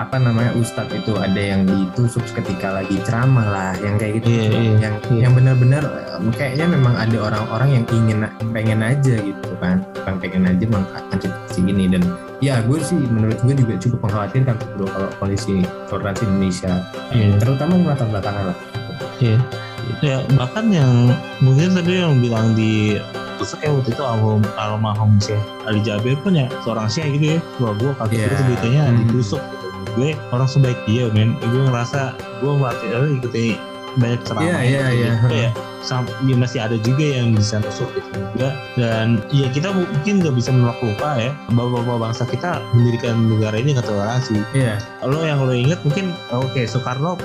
apa 0.00 0.16
namanya 0.16 0.56
ustadz 0.56 0.96
itu 0.96 1.12
ada 1.20 1.36
yang 1.36 1.68
ditusuk 1.68 2.24
ketika 2.32 2.72
lagi 2.72 2.96
ceramah 3.04 3.44
lah 3.44 3.72
yang 3.84 4.00
kayak 4.00 4.24
gitu 4.24 4.32
Iya, 4.32 4.42
iya, 4.48 4.72
yang 4.80 4.94
iya. 5.12 5.20
yang 5.28 5.32
benar-benar 5.36 5.84
eh, 5.84 6.32
kayaknya 6.32 6.72
memang 6.72 6.96
ada 6.96 7.16
orang-orang 7.20 7.68
yang 7.76 7.84
ingin 7.92 8.24
pengen 8.48 8.80
aja 8.80 9.20
gitu 9.20 9.52
kan 9.60 9.84
bukan 9.92 10.14
pengen 10.16 10.48
aja 10.48 10.64
mengangkat 10.64 11.28
gini 11.60 11.84
dan 11.92 12.00
ya 12.40 12.64
gue 12.64 12.80
sih 12.80 12.96
menurut 12.96 13.36
gue 13.44 13.52
juga 13.52 13.76
cukup 13.76 14.08
mengkhawatirkan 14.08 14.56
bro 14.80 14.88
kalau 14.88 15.08
kondisi 15.20 15.60
toleransi 15.92 16.24
Indonesia 16.24 16.72
Iya. 17.12 17.36
terutama 17.36 17.92
tahun 17.92 18.08
belakangan 18.16 18.44
lah 18.48 18.56
Iya. 19.20 19.36
Ya 20.00 20.16
bahkan 20.40 20.72
yang 20.72 21.12
mungkin 21.44 21.76
tadi 21.76 22.00
yang 22.00 22.16
bilang 22.24 22.56
di 22.56 22.96
terus 23.36 23.52
kayak 23.56 23.76
waktu 23.76 23.92
itu 23.92 24.00
almarhum 24.04 24.40
almarhum 24.56 25.12
Syekh 25.20 25.40
Ali 25.68 25.80
Jabir 25.84 26.16
pun 26.24 26.32
ya 26.32 26.48
seorang 26.64 26.88
Syekh 26.88 27.20
gitu 27.20 27.36
ya. 27.36 27.38
Wah 27.60 27.72
gue 27.76 27.92
kaget 28.00 28.16
Iya. 28.16 28.24
terus 28.32 28.42
beritanya 28.48 28.80
Hmm. 28.88 28.96
ditusuk. 29.04 29.42
Gue 29.94 30.14
orang 30.30 30.46
sebaik 30.46 30.78
dia 30.84 31.10
men. 31.10 31.34
Gue 31.40 31.66
ngerasa 31.66 32.14
gue 32.38 32.52
melatih 32.52 32.88
ikuti 33.16 33.46
banyak 33.98 34.20
ceramah. 34.22 34.46
Iya, 34.46 34.58
iya, 34.62 34.80
gitu. 34.86 34.98
iya. 35.02 35.12
Kayak 35.26 35.52
sam- 35.80 36.12
ya 36.22 36.36
masih 36.36 36.60
ada 36.60 36.76
juga 36.78 37.04
yang 37.16 37.32
bisa 37.32 37.56
nusuk 37.58 37.88
gitu 37.96 38.08
juga 38.12 38.52
dan 38.76 39.18
ya 39.32 39.48
kita 39.48 39.72
mungkin 39.72 40.20
nggak 40.20 40.36
bisa 40.36 40.52
menolak 40.52 40.76
lupa 40.78 41.16
ya 41.16 41.32
bapak-bapak 41.50 41.96
bangsa 41.98 42.22
kita 42.28 42.60
mendirikan 42.76 43.16
negara 43.26 43.56
ini 43.56 43.72
nggak 43.72 43.88
toleransi 43.88 44.44
Iya. 44.52 44.76
lo 45.02 45.24
yang 45.24 45.40
lo 45.40 45.56
inget 45.56 45.80
mungkin 45.80 46.12
oke 46.30 46.68
Soekarno 46.68 47.16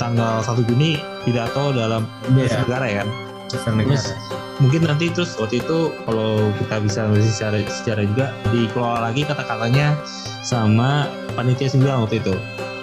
tanggal 0.00 0.40
1 0.40 0.64
Juni 0.64 0.96
pidato 1.22 1.76
dalam 1.76 2.08
Iya. 2.32 2.64
negara 2.64 2.84
ya 2.88 2.96
kan 3.04 3.08
Terus 3.52 3.66
negara. 3.66 4.14
mungkin 4.56 4.80
nanti 4.84 5.08
terus 5.08 5.34
waktu 5.34 5.58
itu 5.58 5.78
kalau 6.04 6.30
kita 6.56 6.76
bisa 6.80 7.00
secara 7.18 7.58
secara 7.66 8.02
juga 8.04 8.26
dikelola 8.48 9.08
lagi 9.08 9.24
kata-katanya 9.24 9.96
sama 10.40 11.04
panitia 11.32 11.66
sembilan 11.66 12.04
waktu 12.04 12.20
itu 12.20 12.34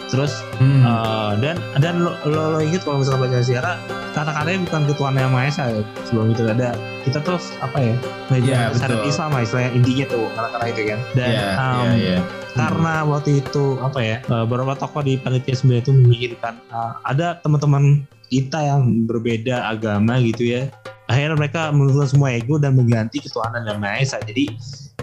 terus 0.08 0.40
Hmm. 0.58 0.82
eh, 0.82 1.32
dan 1.38 1.56
dan 1.78 2.02
lo, 2.02 2.16
lo, 2.24 2.56
lo 2.56 2.60
inget 2.60 2.82
kalau 2.82 3.04
misalnya 3.04 3.28
baca 3.28 3.38
sejarah 3.40 3.76
kata-katanya 4.12 4.60
bukan 4.66 4.82
ketuaan 4.90 5.16
yang 5.16 5.30
maha 5.30 5.46
esa 5.46 5.64
ya 5.70 5.82
sebelum 6.04 6.32
itu 6.32 6.42
ada 6.44 6.74
kita 7.04 7.20
terus 7.20 7.54
apa 7.60 7.78
ya 7.78 7.94
Iya, 8.34 8.74
syariat 8.74 8.98
betul. 8.98 9.12
Islam 9.12 9.30
lah 9.30 9.42
istilahnya 9.44 9.72
intinya 9.72 10.06
tuh 10.08 10.24
kata-kata 10.34 10.66
itu 10.68 10.82
kan 10.88 11.00
dan 11.14 11.30
Iya, 11.30 11.48
um, 11.54 11.76
iya, 11.78 11.92
iya. 11.94 12.18
Karena 12.58 13.06
waktu 13.06 13.46
itu 13.46 13.78
apa 13.80 14.00
ya 14.02 14.18
eh, 14.26 14.46
beberapa 14.50 14.74
tokoh 14.74 15.06
di 15.06 15.22
panitia 15.22 15.54
sembilan 15.54 15.82
itu 15.86 15.92
memikirkan 15.94 16.54
eh, 16.74 16.92
ada 17.06 17.38
teman-teman 17.46 18.04
kita 18.28 18.60
yang 18.60 19.08
berbeda 19.08 19.72
agama 19.72 20.20
gitu 20.20 20.58
ya. 20.58 20.68
Akhirnya 21.08 21.40
mereka 21.40 21.72
menurunkan 21.72 22.10
semua 22.12 22.36
ego 22.36 22.60
dan 22.60 22.76
mengganti 22.76 23.24
ketuhanan 23.24 23.64
dan 23.64 23.80
maha 23.80 24.04
esa. 24.04 24.20
Jadi 24.20 24.52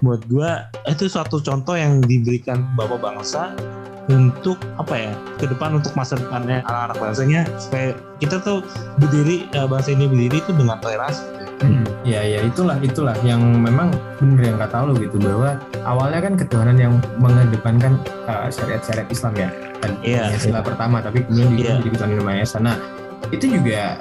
buat 0.04 0.20
gua 0.28 0.68
itu 0.84 1.08
suatu 1.08 1.40
contoh 1.40 1.72
yang 1.72 2.04
diberikan 2.04 2.68
bapak 2.76 3.00
bangsa 3.00 3.56
untuk 4.12 4.60
apa 4.76 4.92
ya 4.92 5.12
ke 5.40 5.48
depan 5.48 5.80
untuk 5.80 5.96
masa 5.96 6.20
depannya 6.20 6.60
anak-anak 6.68 6.98
bangsanya. 7.00 7.40
Supaya 7.56 7.96
kita 8.20 8.36
tuh 8.44 8.60
berdiri 9.00 9.48
eh, 9.56 9.64
bangsa 9.64 9.96
ini 9.96 10.04
berdiri 10.04 10.44
itu 10.44 10.52
dengan 10.52 10.76
toleransi 10.84 11.43
ya 12.04 12.20
ya 12.20 12.40
itulah 12.44 12.76
itulah 12.84 13.16
yang 13.24 13.40
memang 13.40 13.88
bener 14.20 14.52
yang 14.52 14.58
kata 14.60 14.84
lo 14.84 14.92
gitu 14.96 15.16
bahwa 15.16 15.56
awalnya 15.88 16.20
kan 16.20 16.34
ketuhanan 16.36 16.76
yang 16.76 16.92
mengedepankan 17.16 17.96
uh, 18.28 18.48
syariat-syariat 18.52 19.08
Islam 19.08 19.32
ya 19.38 19.48
kan 19.80 19.90
Iya. 20.04 20.32
istilah 20.36 20.60
pertama 20.60 21.00
tapi 21.00 21.24
kemudian 21.24 21.48
juga 21.54 21.60
Iya. 21.64 21.74
jadi 21.80 21.88
ketuhanan 21.96 22.14
yang 22.20 22.26
Maha 22.28 22.40
Esa. 22.44 22.58
Nah 22.60 22.76
itu 23.32 23.44
juga 23.48 23.96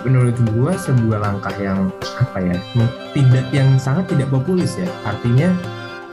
menurut 0.00 0.36
gua 0.56 0.72
sebuah 0.80 1.18
langkah 1.20 1.52
yang 1.60 1.92
apa 2.16 2.38
ya 2.40 2.56
tidak 3.12 3.46
yang 3.52 3.68
sangat 3.76 4.08
tidak 4.08 4.32
populis 4.32 4.80
ya 4.80 4.88
artinya 5.04 5.52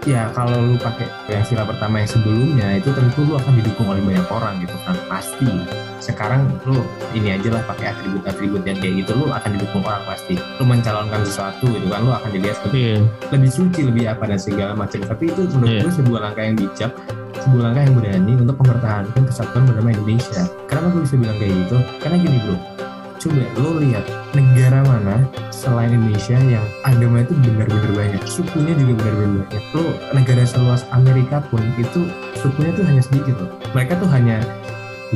ya 0.07 0.31
kalau 0.31 0.55
lu 0.63 0.79
pakai 0.79 1.03
yang 1.27 1.43
sila 1.43 1.67
pertama 1.67 1.99
yang 1.99 2.07
sebelumnya 2.07 2.79
itu 2.79 2.95
tentu 2.95 3.27
lu 3.27 3.35
akan 3.35 3.59
didukung 3.59 3.91
oleh 3.91 3.99
banyak 3.99 4.27
orang 4.31 4.63
gitu 4.63 4.75
kan 4.87 4.95
pasti. 5.11 5.51
Sekarang 5.99 6.47
lu 6.63 6.79
ini 7.11 7.35
aja 7.35 7.51
lah 7.51 7.63
pakai 7.67 7.91
atribut-atribut 7.91 8.63
yang 8.63 8.79
kayak 8.79 9.03
gitu 9.03 9.11
lu 9.19 9.27
akan 9.27 9.49
didukung 9.59 9.83
orang 9.83 9.99
pasti. 10.07 10.39
Lu 10.39 10.63
mencalonkan 10.63 11.27
sesuatu 11.27 11.67
gitu 11.67 11.91
kan 11.91 12.07
lu 12.07 12.15
akan 12.15 12.29
dilihat 12.31 12.57
lebih, 12.71 12.79
iya. 12.79 12.97
lebih 13.35 13.51
suci 13.51 13.81
lebih 13.83 14.07
apa 14.07 14.23
dan 14.31 14.39
segala 14.39 14.71
macam. 14.79 15.03
Tapi 15.03 15.23
itu 15.27 15.41
menurut 15.51 15.67
Iya. 15.67 15.83
gue 15.83 15.93
sebuah 15.99 16.19
langkah 16.23 16.43
yang 16.47 16.55
bijak 16.55 16.91
sebuah 17.37 17.63
langkah 17.69 17.83
yang 17.85 17.95
berani 17.95 18.33
untuk 18.39 18.55
mempertahankan 18.63 19.23
kesatuan 19.27 19.63
bernama 19.67 19.89
Indonesia. 19.93 20.41
Kenapa 20.65 20.87
gue 20.95 21.01
bisa 21.05 21.15
bilang 21.19 21.37
kayak 21.37 21.53
gitu? 21.53 21.77
Karena 22.01 22.15
gini 22.17 22.37
bro 22.47 22.86
coba 23.27 23.43
lo 23.59 23.71
lihat 23.83 24.05
negara 24.31 24.79
mana 24.81 25.27
selain 25.51 25.91
Indonesia 25.91 26.39
yang 26.39 26.63
agama 26.81 27.21
itu 27.21 27.33
benar-benar 27.43 27.91
banyak 27.91 28.23
sukunya 28.23 28.73
juga 28.73 28.93
benar-benar 29.03 29.43
banyak. 29.45 29.63
Lo 29.75 29.83
negara 30.15 30.43
seluas 30.47 30.81
Amerika 30.89 31.43
pun 31.51 31.59
itu 31.75 32.07
sukunya 32.39 32.71
tuh 32.73 32.85
hanya 32.87 33.01
sedikit 33.03 33.35
loh. 33.35 33.51
Mereka 33.75 33.99
tuh 33.99 34.09
hanya 34.09 34.39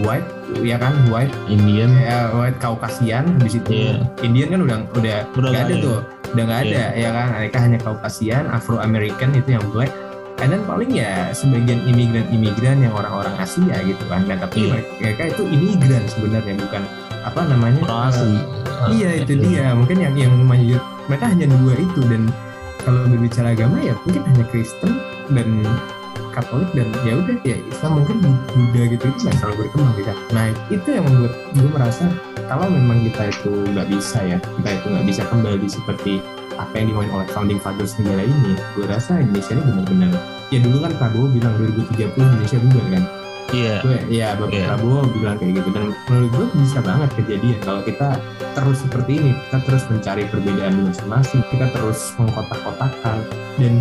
white 0.03 0.27
ya 0.63 0.75
kan 0.75 0.95
white 1.07 1.31
Indian. 1.47 1.91
ya 1.95 2.31
white 2.31 2.59
Caucasian 2.59 3.39
habis 3.39 3.55
itu 3.55 3.71
Iya. 3.71 4.03
Indian 4.23 4.47
kan 4.51 4.59
udah 4.63 4.77
udah 4.95 5.17
Udah 5.35 5.49
nggak 5.51 5.63
ada 5.67 5.75
ada. 5.75 5.83
tuh 5.83 5.97
udah 6.31 6.43
nggak 6.47 6.61
ada 6.67 6.83
ya 6.95 7.09
kan. 7.11 7.27
Mereka 7.39 7.57
hanya 7.59 7.77
Caucasian 7.79 8.43
Afro 8.47 8.77
American 8.79 9.31
itu 9.35 9.55
yang 9.55 9.63
black 9.71 9.91
and 10.41 10.49
then 10.51 10.61
paling 10.65 10.89
ya 10.89 11.29
sebagian 11.31 11.85
imigran-imigran 11.85 12.81
yang 12.81 12.93
orang-orang 12.97 13.33
Asia 13.37 13.77
gitu 13.85 14.03
kan. 14.09 14.25
Nah 14.25 14.37
tapi 14.41 14.67
Iya. 14.67 14.81
mereka 14.99 15.23
itu 15.29 15.43
imigran 15.47 16.03
sebenarnya 16.09 16.53
bukan 16.57 16.83
apa 17.21 17.41
namanya 17.45 17.79
orang 17.85 18.03
asli. 18.09 18.37
Iya 18.91 19.09
itu 19.21 19.33
dia. 19.37 19.77
Mungkin 19.77 19.97
yang 20.01 20.15
yang 20.17 20.33
maju 20.41 20.77
mereka 21.05 21.25
hanya 21.29 21.45
dua 21.45 21.73
itu. 21.77 22.01
Dan 22.09 22.33
kalau 22.81 23.05
berbicara 23.05 23.53
agama 23.53 23.77
ya 23.79 23.93
mungkin 24.03 24.21
hanya 24.25 24.45
Kristen 24.49 24.91
dan 25.29 25.47
Katolik 26.31 26.69
dan 26.73 26.87
ya 27.03 27.13
udah 27.19 27.35
ya 27.43 27.57
Islam 27.59 27.91
mungkin 28.01 28.15
Buddha 28.51 28.83
gitu 28.87 29.05
itu 29.11 29.19
nggak 29.27 29.35
terlalu 29.39 29.55
berkembang 29.67 29.91
sana. 29.99 30.13
Nah 30.31 30.45
itu 30.71 30.87
yang 30.89 31.05
membuat 31.05 31.33
gue 31.53 31.69
merasa 31.71 32.05
kalau 32.47 32.67
memang 32.67 32.97
kita 33.07 33.23
itu 33.31 33.51
nggak 33.71 33.87
bisa 33.91 34.19
ya 34.23 34.37
kita 34.39 34.69
itu 34.79 34.85
nggak 34.91 35.05
bisa 35.07 35.21
kembali 35.27 35.67
seperti 35.67 36.13
apa 36.59 36.73
yang 36.75 36.91
dimauin 36.91 37.11
oleh 37.15 37.27
founding 37.31 37.57
fathers 37.57 37.95
negara 37.97 38.27
ini, 38.27 38.53
gue 38.75 38.85
rasa 38.85 39.17
Indonesia 39.23 39.55
ini 39.55 39.63
benar-benar 39.65 40.11
ya 40.51 40.59
dulu 40.59 40.77
kan 40.83 40.91
Prabowo 40.99 41.27
bilang 41.31 41.55
2030 41.57 42.11
Indonesia 42.11 42.57
bubar 42.59 42.85
kan 42.91 43.03
iya 43.55 43.75
gue 43.83 43.97
ya 44.11 44.35
Bapak 44.35 44.51
Iya. 44.51 44.65
Prabowo 44.67 44.99
bilang 45.15 45.35
kayak 45.39 45.63
gitu 45.63 45.69
dan 45.71 45.95
menurut 46.11 46.29
gue 46.35 46.45
bisa 46.59 46.79
banget 46.83 47.09
kejadian 47.15 47.59
kalau 47.63 47.81
kita 47.87 48.19
terus 48.51 48.77
seperti 48.83 49.11
ini 49.23 49.31
kita 49.47 49.57
terus 49.63 49.83
mencari 49.87 50.23
perbedaan 50.27 50.73
di 50.75 50.81
masing-masing 50.91 51.41
kita 51.49 51.65
terus 51.71 51.99
mengkotak-kotakan 52.19 53.17
dan 53.57 53.73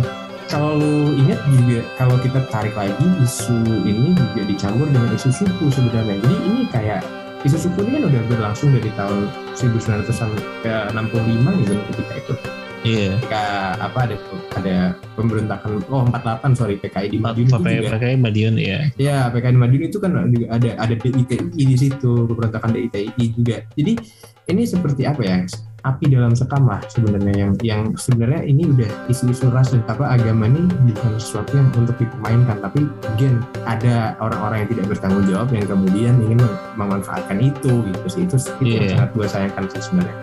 kalau 0.51 0.75
lu 0.75 1.15
ingat 1.15 1.39
juga 1.47 1.79
kalau 1.95 2.19
kita 2.19 2.43
tarik 2.51 2.75
lagi 2.75 3.07
isu 3.23 3.55
ini 3.87 4.11
juga 4.11 4.43
dicampur 4.43 4.91
dengan 4.91 5.15
isu 5.15 5.31
suku 5.31 5.65
sebenarnya 5.71 6.19
jadi 6.19 6.35
ini 6.43 6.61
kayak 6.67 7.01
isu 7.47 7.57
suku 7.57 7.87
ini 7.87 8.03
kan 8.03 8.03
udah 8.11 8.21
berlangsung 8.27 8.75
dari 8.75 8.91
tahun 8.99 9.31
1965 9.55 10.67
gitu 11.63 11.73
ketika 11.95 12.13
itu 12.19 12.33
iya 12.83 13.15
ketika 13.15 13.43
apa 13.79 13.99
ada 14.11 14.15
ada 14.59 14.75
pemberontakan 15.15 15.79
oh 15.87 16.03
48 16.11 16.59
sorry 16.59 16.75
PKI 16.83 17.07
di 17.15 17.17
Madiun 17.23 17.47
itu 17.47 17.55
pakai 17.55 17.75
juga 17.79 17.89
pakai 17.95 18.11
Madiun 18.19 18.55
ya 18.59 18.79
Ya, 18.99 19.31
PKN 19.31 19.55
Madiun 19.55 19.87
itu 19.87 19.97
kan 20.03 20.11
juga 20.27 20.51
ada 20.51 20.69
ada 20.75 20.95
DITI 20.99 21.63
di 21.63 21.77
situ, 21.79 22.27
pemberontakan 22.27 22.75
DITI 22.75 23.25
juga. 23.33 23.63
Jadi 23.73 23.93
ini 24.51 24.61
seperti 24.67 25.07
apa 25.07 25.21
ya? 25.23 25.37
Api 25.81 26.13
dalam 26.13 26.33
sekam 26.33 26.69
lah 26.69 26.77
sebenarnya 26.85 27.33
yang 27.33 27.51
yang 27.61 27.81
sebenarnya 27.97 28.45
ini 28.45 28.69
udah 28.69 28.89
isu-isu 29.09 29.49
ras 29.49 29.73
dan 29.73 29.81
apa 29.89 30.13
agama 30.13 30.45
ini 30.45 30.69
bukan 30.85 31.17
sesuatu 31.17 31.57
yang 31.57 31.67
untuk 31.73 31.97
dipermainkan, 31.97 32.61
tapi 32.61 32.85
again 33.13 33.41
ada 33.65 34.13
orang-orang 34.21 34.65
yang 34.65 34.69
tidak 34.77 34.85
bertanggung 34.93 35.25
jawab 35.25 35.49
yang 35.49 35.65
kemudian 35.65 36.15
ingin 36.21 36.37
mem- 36.37 36.59
memanfaatkan 36.77 37.37
itu 37.41 37.81
gitu 37.89 37.99
sih. 38.05 38.21
Itu, 38.29 38.37
itu 38.61 38.77
yang 38.77 38.83
Iya. 38.85 38.91
sangat 38.93 39.09
gue 39.17 39.25
sayangkan 39.25 39.63
sih 39.73 39.81
sebenarnya. 39.81 40.15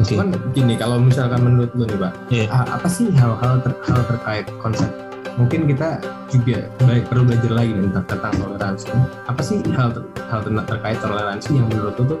oke 0.00 0.06
Cuman 0.06 0.26
gini, 0.54 0.74
kalau 0.78 0.96
misalkan 0.96 1.40
menurut 1.42 1.70
lu 1.74 1.84
nih, 1.84 1.98
Pak, 1.98 2.12
Iya. 2.30 2.44
ah, 2.48 2.64
apa 2.78 2.88
sih 2.88 3.10
hal-hal 3.10 3.54
ter- 3.60 3.80
hal 3.84 4.00
terkait 4.06 4.46
konsep? 4.62 4.88
Mungkin 5.36 5.66
kita 5.66 5.98
juga 6.28 6.68
baik 6.84 7.08
perlu 7.08 7.26
belajar 7.26 7.52
lagi 7.54 7.72
tentang, 7.72 8.04
tentang 8.06 8.32
toleransi. 8.36 8.88
Apa 9.26 9.42
sih 9.42 9.58
hal 9.74 9.90
ter- 9.90 10.06
hal 10.28 10.40
ter- 10.46 10.66
terkait 10.68 10.98
toleransi 11.02 11.50
yang 11.58 11.66
menurut 11.66 11.94
lu 11.98 12.04
tuh 12.14 12.20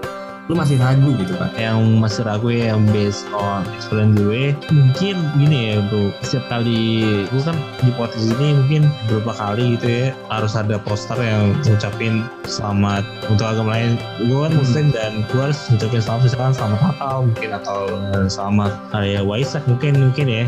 lu 0.50 0.58
masih 0.58 0.82
ragu 0.82 1.14
gitu, 1.14 1.30
Pak? 1.38 1.54
yang 1.54 1.78
masih 2.02 2.26
ragu 2.26 2.50
ya 2.50 2.74
yang 2.74 2.82
based 2.90 3.22
on 3.30 3.62
experience 3.78 4.18
gue 4.18 4.50
mungkin 4.74 5.14
gini 5.38 5.58
ya 5.70 5.76
bro 5.86 6.10
setiap 6.26 6.50
kali 6.50 7.22
gue 7.30 7.42
kan 7.46 7.54
di 7.86 7.94
podcast 7.94 8.26
ini 8.34 8.58
mungkin 8.58 8.82
beberapa 9.06 9.30
kali 9.38 9.78
gitu 9.78 9.86
ya 9.86 10.06
harus 10.26 10.58
ada 10.58 10.82
poster 10.82 11.14
yang 11.22 11.54
ngucapin 11.62 12.26
selamat 12.50 13.06
untuk 13.30 13.46
agama 13.46 13.78
lain 13.78 13.94
gue 14.26 14.38
kan 14.42 14.50
Hmm. 14.50 14.58
muslim 14.58 14.86
dan 14.90 15.22
gue 15.30 15.38
harus 15.38 15.60
ngucapin 15.70 16.02
selamat 16.02 16.22
misalkan 16.26 16.52
selamat 16.58 16.80
Natal 16.82 17.16
mungkin 17.22 17.50
atau 17.54 17.80
eh, 18.10 18.26
selamat 18.26 18.72
hari 18.90 19.10
Waisak 19.22 19.62
mungkin 19.70 19.92
mungkin 20.10 20.26
ya 20.26 20.42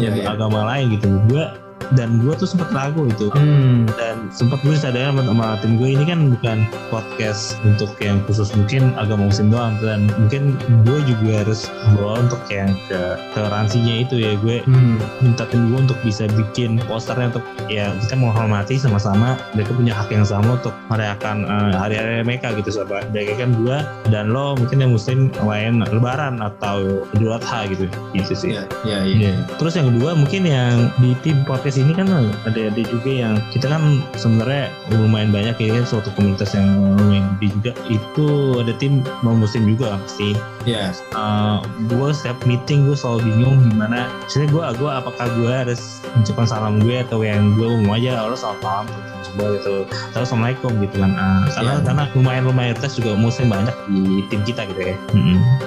Iya, 0.00 0.08
untuk 0.16 0.32
agama 0.32 0.60
lain 0.64 0.96
gitu 0.96 1.12
gue 1.28 1.44
dan 1.98 2.20
gue 2.22 2.32
tuh 2.36 2.48
sempat 2.48 2.70
ragu 2.70 3.08
itu. 3.08 3.28
Hmm, 3.34 3.88
dan 3.96 4.28
sempat 4.32 4.60
gue 4.62 4.76
sadar 4.76 5.12
sama, 5.12 5.22
sama 5.26 5.56
tim 5.60 5.76
gue 5.80 5.88
ini 5.96 6.04
kan 6.06 6.20
bukan 6.38 6.58
podcast 6.88 7.58
untuk 7.66 7.92
yang 7.98 8.20
khusus 8.28 8.52
mungkin 8.54 8.94
agama 8.96 9.28
muslim 9.28 9.52
doang 9.52 9.74
dan 9.80 10.08
mungkin 10.20 10.56
gue 10.84 10.98
juga 11.08 11.44
harus 11.44 11.68
membawa 11.90 12.24
untuk 12.24 12.42
yang 12.48 12.70
ke 12.88 13.00
toleransinya 13.36 13.94
itu 14.04 14.14
ya. 14.20 14.32
Gue 14.40 14.64
hmm, 14.64 14.96
minta 15.24 15.44
tim 15.48 15.72
gue 15.72 15.78
untuk 15.82 15.98
bisa 16.04 16.28
bikin 16.32 16.80
posternya 16.86 17.34
untuk 17.34 17.44
ya 17.68 17.92
kita 18.04 18.14
menghormati 18.16 18.76
sama-sama. 18.78 19.36
Mereka 19.56 19.72
punya 19.76 19.92
hak 19.96 20.12
yang 20.12 20.26
sama 20.26 20.60
untuk 20.60 20.74
merayakan 20.88 21.44
eh, 21.44 21.74
hari-hari 21.76 22.22
mereka 22.22 22.52
gitu 22.56 22.82
sobat 22.82 23.08
kan 23.12 23.50
gue 23.64 23.78
dan 24.12 24.28
lo 24.28 24.52
mungkin 24.54 24.84
yang 24.84 24.92
muslim 24.92 25.32
lain 25.40 25.80
lebaran 25.88 26.38
atau 26.44 27.04
idul 27.16 27.34
adha 27.36 27.66
gitu. 27.68 27.86
Gitu 28.12 28.32
sih. 28.36 28.50
Iya, 28.54 28.64
iya, 28.84 28.98
iya. 29.02 29.16
Iya. 29.22 29.34
Terus 29.58 29.74
yang 29.78 29.86
kedua 29.94 30.10
mungkin 30.18 30.42
yang 30.46 30.90
di 30.98 31.14
tim 31.22 31.42
podcast 31.46 31.81
sini 31.82 31.98
kan 31.98 32.06
ada 32.46 32.60
ada 32.70 32.82
juga 32.86 33.10
yang 33.10 33.34
kita 33.50 33.66
kan 33.66 33.98
sebenarnya 34.14 34.70
lumayan 34.94 35.34
banyak 35.34 35.58
ya 35.58 35.82
suatu 35.82 36.14
komunitas 36.14 36.54
yang 36.54 36.94
lumayan 36.94 37.34
gede 37.42 37.46
juga. 37.58 37.72
Itu 37.90 38.26
ada 38.62 38.70
tim 38.78 39.02
non 39.26 39.42
muslim 39.42 39.66
juga 39.66 39.98
pasti 40.62 40.78
ya 40.78 40.94
uh, 41.18 41.58
gue 41.90 42.08
setiap 42.14 42.38
meeting 42.46 42.86
gue 42.86 42.94
selalu 42.94 43.26
bingung 43.26 43.58
gimana. 43.66 44.06
Maksudnya 44.22 44.48
gue 44.54 44.62
gue 44.78 44.90
apakah 44.90 45.26
gue 45.34 45.50
harus 45.50 45.98
mengucapkan 46.14 46.46
salam 46.46 46.74
gue 46.78 47.02
atau 47.02 47.18
yang 47.26 47.58
gue 47.58 47.82
mau 47.82 47.98
aja 47.98 48.22
orang 48.22 48.38
selamat 48.38 48.60
malam 48.62 48.86
coba 49.22 49.44
gitu. 49.58 49.74
Terus 50.14 50.24
assalamualaikum 50.28 50.72
gitu 50.82 50.96
kan. 51.02 51.12
Uh, 51.18 51.42
karena 51.50 51.72
Iya. 51.72 51.82
karena 51.82 52.02
lumayan 52.14 52.44
lumayan 52.46 52.74
tes 52.78 52.94
juga 52.94 53.18
muslim 53.18 53.50
banyak 53.50 53.74
di 53.90 54.02
tim 54.30 54.40
kita 54.46 54.62
gitu 54.70 54.80
ya. 54.82 54.96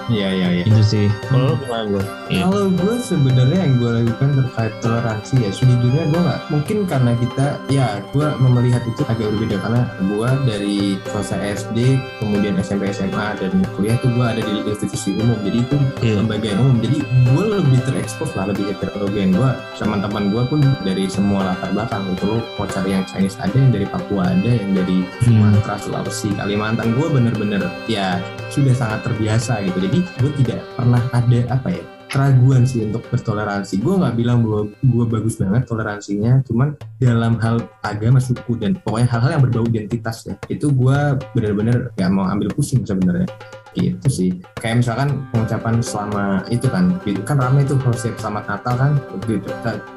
Iya 0.07 0.27
iya 0.31 0.47
iya. 0.61 0.63
Itu 0.63 0.81
sih. 0.85 1.07
Kalau 1.27 1.51
lu 1.51 1.55
gimana 1.59 1.83
gue 1.91 2.03
Iya. 2.31 2.41
Kalau 2.47 2.63
gue 2.71 2.93
sebenarnya 3.03 3.59
yang 3.67 3.73
gue 3.77 3.91
lakukan 4.01 4.29
terkait 4.39 4.73
toleransi 4.79 5.35
ya 5.43 5.49
sejujurnya 5.51 6.03
gue 6.07 6.19
nggak 6.23 6.39
mungkin 6.51 6.77
karena 6.87 7.11
kita 7.19 7.45
ya 7.67 7.87
gue 8.15 8.27
melihat 8.39 8.83
itu 8.87 9.01
agak 9.11 9.27
berbeda. 9.35 9.59
Karena 9.59 9.81
gue 9.99 10.29
dari 10.47 10.77
selesai 11.11 11.39
SD 11.67 11.77
kemudian 12.23 12.55
SMP 12.61 12.91
SMA 12.91 13.27
dan 13.41 13.51
kuliah 13.75 13.97
tuh 13.99 14.13
gue 14.13 14.23
ada 14.25 14.39
di 14.39 14.61
institusi 14.85 15.17
umum. 15.17 15.35
Jadi 15.41 15.57
itu 15.59 15.75
Iya. 15.99 16.21
lembaga 16.21 16.45
yang 16.45 16.59
umum. 16.61 16.77
Jadi 16.79 16.97
gue 17.01 17.43
lebih 17.49 17.79
terekspos 17.83 18.31
lah 18.37 18.45
lebih 18.47 18.69
heterogen. 18.71 19.33
Gue 19.33 19.49
teman-teman 19.75 20.23
gue 20.29 20.43
pun 20.47 20.59
dari 20.81 21.09
semua 21.09 21.51
latar 21.51 21.73
belakang 21.73 22.05
gitu. 22.13 22.23
Lo 22.29 22.37
mau 22.55 22.65
cari 22.65 22.93
yang 22.93 23.03
Chinese 23.03 23.35
ada 23.41 23.53
yang 23.53 23.73
dari 23.73 23.85
Papua 23.85 24.29
ada 24.29 24.49
yang 24.49 24.71
dari 24.71 25.01
Hmm. 25.25 25.51
Sumatera 25.51 25.75
Sulawesi 25.75 26.29
Kalimantan 26.31 26.93
gue 26.93 27.07
bener-bener 27.09 27.61
ya 27.85 28.21
sudah 28.47 28.71
sangat 28.71 29.01
terbiasa 29.03 29.65
gitu. 29.65 29.77
Jadi 29.81 29.99
gue 30.21 30.31
tidak 30.39 30.59
pernah 30.75 31.01
ada 31.11 31.39
apa 31.49 31.69
ya 31.73 31.83
keraguan 32.05 32.63
sih 32.63 32.85
untuk 32.85 33.03
bertoleransi. 33.09 33.81
Gue 33.81 33.99
nggak 33.99 34.15
bilang 34.15 34.39
bahwa 34.39 34.69
gue 34.71 35.05
bagus 35.09 35.35
banget 35.35 35.67
toleransinya 35.67 36.39
cuman 36.47 36.71
dalam 36.95 37.35
hal 37.41 37.59
agama 37.81 38.21
suku 38.21 38.55
dan 38.55 38.77
pokoknya 38.79 39.07
hal-hal 39.09 39.31
yang 39.35 39.43
berbau 39.43 39.65
identitas 39.67 40.23
ya 40.23 40.35
itu 40.47 40.71
gue 40.71 40.97
bener-bener 41.35 41.91
gak 41.93 42.11
mau 42.13 42.23
ambil 42.25 42.53
pusing 42.55 42.87
sebenarnya 42.87 43.27
gitu 43.75 44.07
sih. 44.07 44.29
Kayak 44.57 44.81
misalkan 44.81 45.09
pengucapan 45.29 45.75
selama 45.83 46.23
itu 46.47 46.65
kan 46.71 46.95
itu 47.03 47.21
kan 47.27 47.37
ramai 47.37 47.67
tuh 47.67 47.77
setiap 47.93 48.17
selamat 48.17 48.43
Natal 48.55 48.73
kan 48.79 48.91
gitu, 49.27 49.49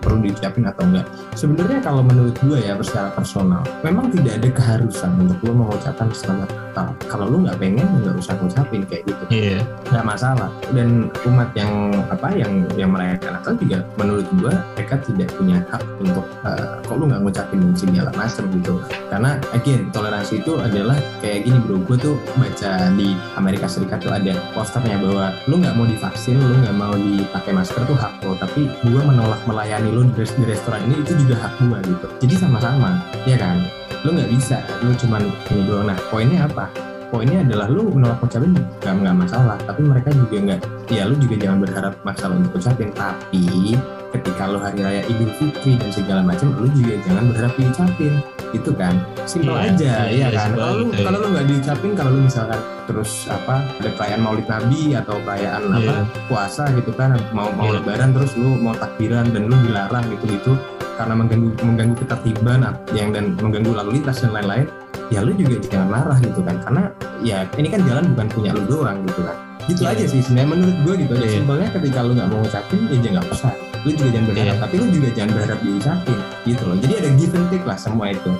perlu 0.02 0.18
diucapin 0.26 0.66
atau 0.66 0.82
enggak. 0.84 1.06
Sebenarnya 1.38 1.78
kalau 1.80 2.02
menurut 2.02 2.34
gue 2.42 2.58
ya 2.58 2.74
secara 2.82 3.14
personal 3.14 3.62
memang 3.86 4.10
tidak 4.10 4.42
ada 4.42 4.48
keharusan 4.50 5.10
untuk 5.22 5.38
lo 5.46 5.52
mengucapkan 5.64 6.10
selamat 6.10 6.50
Natal. 6.50 6.86
Kalau 7.06 7.26
lo 7.30 7.36
nggak 7.46 7.58
pengen 7.62 7.86
nggak 8.02 8.18
usah 8.18 8.34
ngucapin 8.42 8.82
kayak 8.90 9.06
gitu. 9.06 9.24
Iya. 9.30 9.62
Nggak 9.94 10.04
masalah. 10.04 10.50
Dan 10.74 11.08
umat 11.24 11.50
yang 11.54 11.94
apa 12.10 12.34
yang 12.34 12.66
yang 12.74 12.90
merayakan 12.90 13.38
Natal 13.38 13.54
juga 13.56 13.78
menurut 13.94 14.26
gua 14.42 14.54
mereka 14.74 14.98
tidak 15.06 15.28
punya 15.38 15.62
hak 15.70 15.82
untuk 16.02 16.26
eh, 16.44 16.66
kok 16.82 16.96
lu 16.98 17.04
nggak 17.06 17.22
ngucapin 17.22 17.60
segala 17.78 18.10
macam 18.16 18.44
gitu. 18.52 18.74
Karena 19.08 19.38
again 19.54 19.88
toleransi 19.94 20.42
itu 20.42 20.58
adalah 20.58 20.98
kayak 21.22 21.46
gini 21.46 21.58
bro. 21.62 21.78
Gue 21.86 21.96
tuh 21.96 22.16
baca 22.36 22.90
di 22.96 23.14
Amerika 23.38 23.67
Serikat 23.68 24.00
tuh 24.00 24.10
ada 24.10 24.32
posternya 24.56 24.96
bahwa 24.96 25.30
lu 25.44 25.60
nggak 25.60 25.76
mau 25.76 25.84
divaksin 25.84 26.40
lu 26.40 26.56
nggak 26.64 26.72
mau 26.72 26.96
dipakai 26.96 27.52
masker 27.52 27.84
tuh 27.84 27.94
hak 27.94 28.24
lo. 28.24 28.32
Tapi 28.40 28.66
gua 28.88 29.04
menolak 29.04 29.40
melayani 29.44 29.92
lu 29.92 30.08
di, 30.08 30.24
res- 30.24 30.34
di 30.34 30.48
restoran 30.48 30.80
ini 30.88 31.04
itu 31.04 31.12
juga 31.20 31.36
hak 31.46 31.52
gua 31.68 31.78
gitu. 31.84 32.08
Jadi 32.24 32.34
sama-sama 32.40 33.04
ya 33.28 33.36
kan? 33.36 33.60
Lu 34.02 34.16
nggak 34.16 34.30
bisa 34.32 34.58
lu 34.80 34.96
cuman 34.96 35.22
ini 35.52 35.62
doang. 35.68 35.86
Nah 35.92 35.98
poinnya 36.08 36.48
apa? 36.48 36.72
Poinnya 37.08 37.40
adalah 37.40 37.72
lu 37.72 37.88
menolak 37.88 38.20
ucapin 38.20 38.52
nggak 38.56 38.94
nggak 39.04 39.16
masalah. 39.16 39.56
Tapi 39.64 39.80
mereka 39.84 40.12
juga 40.12 40.36
nggak 40.44 40.60
ya 40.88 41.04
lu 41.04 41.16
juga 41.20 41.36
jangan 41.40 41.58
berharap 41.64 41.94
masalah 42.04 42.36
untuk 42.40 42.56
ucapin. 42.56 42.88
Tapi 42.96 43.76
ketika 44.08 44.42
lu 44.44 44.56
hari 44.56 44.80
raya 44.80 45.02
Idul 45.04 45.28
Fitri 45.34 45.76
dan 45.76 45.90
segala 45.90 46.20
macam 46.22 46.56
lu 46.56 46.68
juga 46.70 46.96
jangan 47.02 47.24
berharap 47.28 47.52
diucapin 47.54 48.14
itu 48.48 48.70
kan 48.72 48.94
simpel 49.28 49.52
Iya, 49.52 49.68
aja 49.68 49.92
iya, 50.08 50.08
ya 50.08 50.08
iya, 50.08 50.26
kan 50.32 50.48
simpel 50.48 50.64
kalau 50.64 50.84
ya. 50.88 51.00
kalau 51.04 51.18
lu 51.18 51.26
nggak 51.28 51.46
diucapin 51.46 51.90
kalau 51.92 52.10
lu 52.10 52.20
misalkan 52.24 52.60
terus 52.84 53.10
apa 53.28 53.54
ada 53.76 53.90
perayaan 53.92 54.22
Maulid 54.22 54.48
Nabi 54.48 54.80
atau 54.94 55.14
perayaan 55.20 55.62
apa 55.68 55.92
Iya. 55.92 56.24
puasa 56.26 56.64
gitu 56.72 56.90
kan 56.90 57.20
mau 57.30 57.52
mau 57.52 57.68
Iya. 57.68 57.74
lebaran 57.78 58.10
terus 58.12 58.32
lu 58.34 58.56
mau 58.56 58.72
takbiran 58.72 59.28
dan 59.28 59.42
lu 59.44 59.56
dilarang 59.60 60.04
gitu 60.08 60.24
gitu 60.26 60.52
karena 60.96 61.14
mengganggu 61.14 61.50
mengganggu 61.62 61.94
ketertiban 61.98 62.60
yang 62.90 63.12
dan 63.12 63.36
mengganggu 63.36 63.70
lalu 63.70 64.00
lintas 64.00 64.18
dan 64.18 64.32
lain-lain 64.32 64.66
ya 65.08 65.20
lu 65.20 65.30
juga 65.32 65.60
jangan 65.62 65.88
marah 65.88 66.18
gitu 66.18 66.40
kan 66.40 66.56
karena 66.58 66.82
ya 67.20 67.44
ini 67.54 67.68
kan 67.68 67.80
jalan 67.84 68.04
bukan 68.16 68.26
punya 68.32 68.50
lu 68.50 68.62
doang 68.64 69.04
gitu 69.04 69.20
kan 69.22 69.36
gitu 69.68 69.84
Iya. 69.84 69.92
aja 69.92 70.04
sih 70.08 70.20
sebenarnya 70.24 70.48
menurut 70.48 70.76
gue 70.80 70.94
gitu 70.98 71.12
aja 71.12 71.22
Iya. 71.22 71.34
simpelnya 71.36 71.68
ketika 71.70 71.98
lu 72.00 72.12
nggak 72.16 72.28
mau 72.32 72.38
ngucapin 72.40 72.80
ya 72.88 72.96
jangan 72.98 73.12
nggak 73.20 73.36
usah 73.36 73.52
lu 73.82 73.90
juga 73.92 74.08
jangan 74.10 74.26
berharap 74.26 74.46
Iya. 74.48 74.60
tapi 74.60 74.74
lu 74.76 74.86
juga 74.88 75.08
jangan 75.12 75.30
berharap 75.32 75.58
diucapin 75.60 76.18
gitu 76.44 76.62
loh 76.64 76.76
jadi 76.78 76.94
ada 76.96 77.10
give 77.14 77.32
and 77.32 77.46
take 77.48 77.64
lah 77.64 77.76
semua 77.76 78.06
itu 78.08 78.32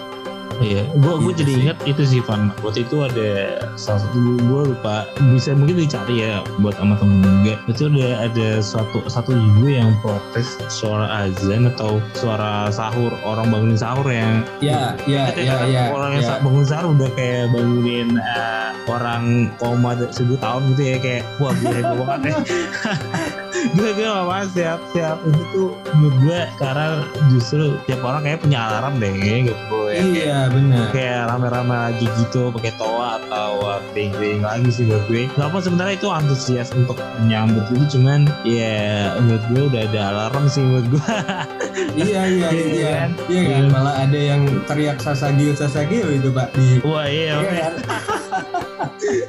Iya, 0.59 0.91
gua 0.99 1.23
gua 1.23 1.31
Gitu 1.31 1.47
jadi 1.47 1.53
ingat 1.63 1.79
itu 1.87 2.03
sih 2.05 2.19
Van. 2.19 2.51
Waktu 2.59 2.83
itu 2.83 2.99
ada 2.99 3.31
salah 3.79 4.03
satu 4.03 4.19
gua 4.43 4.67
lupa 4.67 4.95
bisa 5.31 5.55
mungkin 5.55 5.79
dicari 5.79 6.19
ya 6.19 6.43
buat 6.59 6.75
sama 6.75 6.99
temen 6.99 7.23
juga. 7.23 7.55
Itu 7.69 7.87
ada 7.87 8.27
ada 8.27 8.49
suatu 8.59 8.99
satu 9.07 9.31
ibu 9.31 9.71
yang 9.71 9.95
protes 10.03 10.59
suara 10.67 11.07
azan 11.23 11.71
atau 11.71 12.03
suara 12.11 12.67
sahur 12.69 13.15
orang 13.23 13.55
bangunin 13.55 13.79
sahur 13.79 14.03
yang 14.05 14.43
ya 14.59 14.99
ya 15.07 15.31
Kayak 15.31 15.47
ya 15.47 15.55
kan 15.55 15.69
ya 15.69 15.83
orang 15.95 16.11
yang 16.13 16.25
ya. 16.27 16.29
sa- 16.29 16.43
bangun 16.43 16.65
sahur 16.67 16.87
udah 16.91 17.11
kayak 17.15 17.45
bangunin 17.49 18.09
eh, 18.19 18.69
orang 18.91 19.23
koma 19.55 19.91
seribu 20.11 20.43
tahun 20.43 20.75
gitu 20.75 20.83
ya 20.83 20.97
kayak 20.99 21.23
wah 21.39 21.55
gue 21.55 21.71
banget 22.03 22.35
ya. 22.35 22.39
Gue 23.59 23.91
gue 23.93 24.07
apa 24.07 24.47
siap 24.49 24.81
siap 24.91 25.19
itu 25.25 25.43
tuh 25.51 25.69
menurut 25.93 26.17
gue 26.23 26.39
sekarang 26.55 26.93
justru 27.29 27.65
tiap 27.85 28.01
orang 28.01 28.23
kayak 28.23 28.39
punya 28.39 28.59
alarm 28.61 28.99
deh 28.99 29.11
gitu 29.15 29.79
ya. 29.89 30.01
iya 30.01 30.39
benar 30.49 30.87
kayak 30.91 31.21
rame-rame 31.27 31.75
lagi 31.75 32.07
gitu 32.17 32.51
pakai 32.51 32.73
toa 32.75 33.19
atau 33.19 33.59
beng-beng 33.93 34.41
lagi 34.41 34.69
sih 34.69 34.85
buat 34.85 35.03
gue 35.07 35.27
apa 35.35 35.59
sebenarnya 35.59 35.95
itu 35.97 36.09
antusias 36.09 36.69
untuk 36.73 36.97
menyambut 37.19 37.65
itu 37.73 37.99
cuman 37.99 38.27
ya 38.43 38.79
menurut 39.19 39.45
gue 39.49 39.63
udah 39.69 39.83
ada 39.89 40.01
alarm 40.13 40.45
sih 40.47 40.63
menurut 40.63 40.87
gue 40.93 41.15
iya 41.97 42.23
iya 42.27 42.49
Iya 42.59 42.65
iya 42.69 42.91
kan? 42.95 43.11
iya 43.29 43.43
kan 43.45 43.63
Iya. 43.65 43.71
malah 43.71 43.95
ada 43.99 44.19
yang 44.19 44.43
teriak 44.65 44.99
sasagio 44.99 45.53
sasagio 45.53 46.07
itu 46.09 46.29
pak 46.31 46.51
di 46.55 46.79
wah 46.83 47.05
iya 47.05 47.35
Iya 47.39 47.53
kan? 47.61 47.73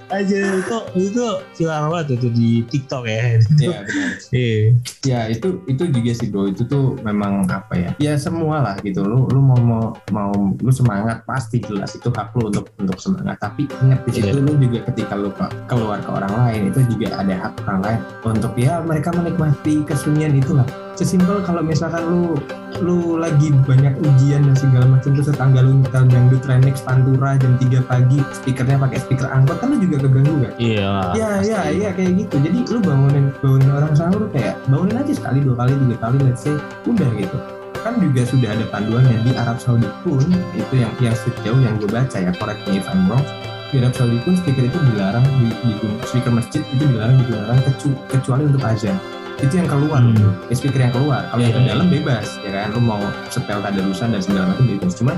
aja 0.09 0.37
itu 0.55 0.77
itu 0.95 1.23
viral 1.55 1.89
banget 1.89 2.07
itu 2.17 2.27
di 2.29 2.49
TikTok 2.65 3.03
ya. 3.05 3.19
Iya 3.59 3.77
benar. 3.83 4.09
iya. 4.31 4.57
Ya 5.03 5.19
itu 5.27 5.47
itu 5.65 5.83
juga 5.85 6.11
sih 6.13 6.27
bro. 6.27 6.47
Itu 6.47 6.63
tuh 6.63 6.97
memang 7.01 7.45
apa 7.45 7.73
ya? 7.73 7.91
Ya 7.97 8.13
semua 8.15 8.59
lah 8.59 8.75
gitu. 8.79 9.03
Lu 9.03 9.27
lu 9.27 9.39
mau 9.39 9.57
mau 9.57 9.83
mau 10.09 10.31
lu 10.55 10.71
semangat 10.71 11.23
pasti 11.23 11.59
jelas 11.59 11.93
itu 11.93 12.09
hak 12.09 12.33
lu 12.33 12.49
untuk 12.49 12.69
untuk 12.75 12.97
semangat. 12.97 13.37
Tapi 13.37 13.67
ingat 13.81 13.99
di 14.03 14.11
situ 14.11 14.27
Iya. 14.29 14.39
lu 14.39 14.53
juga 14.55 14.79
ketika 14.85 15.13
lu 15.13 15.29
ke- 15.29 15.53
keluar 15.65 15.99
ke 15.99 16.09
orang 16.09 16.33
lain 16.35 16.61
itu 16.69 16.79
juga 16.89 17.17
ada 17.17 17.35
hak 17.39 17.53
orang 17.63 17.81
lain 17.81 17.99
untuk 18.23 18.53
ya 18.55 18.79
mereka 18.79 19.09
menikmati 19.11 19.83
kesunyian 19.83 20.35
itulah 20.35 20.67
sesimpel 20.99 21.39
kalau 21.41 21.63
misalkan 21.63 22.03
lu 22.03 22.35
lu 22.79 22.97
lagi 23.15 23.55
banyak 23.63 23.95
ujian 23.97 24.43
dan 24.43 24.53
segala 24.53 24.85
macam 24.85 25.12
terus 25.12 25.27
tetangga 25.27 25.59
lu 25.59 25.79
nyetel 25.79 26.03
dangdut 26.05 26.43
remix 26.43 26.79
pantura 26.79 27.35
jam 27.35 27.55
3 27.55 27.79
pagi 27.83 28.19
speakernya 28.33 28.75
pakai 28.77 28.99
speaker 28.99 29.27
angkot 29.27 29.57
kan 29.57 29.71
lu 29.71 29.79
juga 29.79 30.03
keganggu 30.03 30.35
kan 30.41 30.51
iya 30.59 30.91
Iya 31.12 31.29
iya 31.41 31.59
iya 31.71 31.89
kayak 31.89 32.12
gitu. 32.17 32.35
Jadi 32.38 32.59
lu 32.67 32.79
bangunin 32.79 33.31
bangunin 33.39 33.71
orang 33.71 33.93
sahur 33.93 34.27
kayak 34.29 34.59
bangunin 34.65 34.95
aja 34.95 35.13
sekali 35.13 35.39
dua 35.39 35.55
kali 35.57 35.71
tiga 35.73 35.97
kali 35.97 36.17
let's 36.21 36.43
say 36.43 36.53
udah 36.83 37.09
gitu. 37.15 37.38
Kan 37.79 37.95
juga 37.97 38.21
sudah 38.25 38.49
ada 38.51 38.65
panduannya 38.67 39.17
di 39.23 39.31
Arab 39.33 39.55
Saudi 39.57 39.88
pun 40.03 40.19
itu 40.51 40.73
yang 40.75 40.91
yang 40.99 41.15
sejauh 41.15 41.57
yang 41.57 41.79
gue 41.79 41.88
baca 41.88 42.17
ya 42.17 42.31
correct 42.35 42.59
me 42.65 42.75
if 42.75 42.85
I'm 42.85 43.07
wrong. 43.07 43.23
Di 43.69 43.79
Arab 43.79 43.93
Saudi 43.93 44.19
pun 44.19 44.35
speaker 44.35 44.65
itu 44.65 44.77
dilarang 44.85 45.23
di, 45.23 45.47
di 45.63 45.71
speaker 46.03 46.29
masjid 46.29 46.59
itu 46.65 46.83
dilarang 46.85 47.15
digunakan 47.17 47.57
kecu- 47.63 47.99
kecuali 48.07 48.43
untuk 48.45 48.63
azan. 48.63 48.97
Itu 49.39 49.54
yang 49.56 49.69
keluar, 49.71 50.04
Hmm. 50.04 50.36
speaker 50.52 50.84
yang 50.84 50.91
keluar. 50.91 51.23
Kalau 51.32 51.39
yang 51.39 51.56
Iya, 51.56 51.63
ke 51.63 51.71
dalam 51.71 51.88
bebas, 51.88 52.28
ya 52.43 52.52
kan. 52.52 52.67
Lu 52.75 52.82
mau 52.84 52.99
setel 53.32 53.60
tadarusan 53.63 54.12
dan 54.12 54.21
segala 54.21 54.52
macam 54.52 54.65
bebas. 54.67 54.91
Cuma 54.99 55.13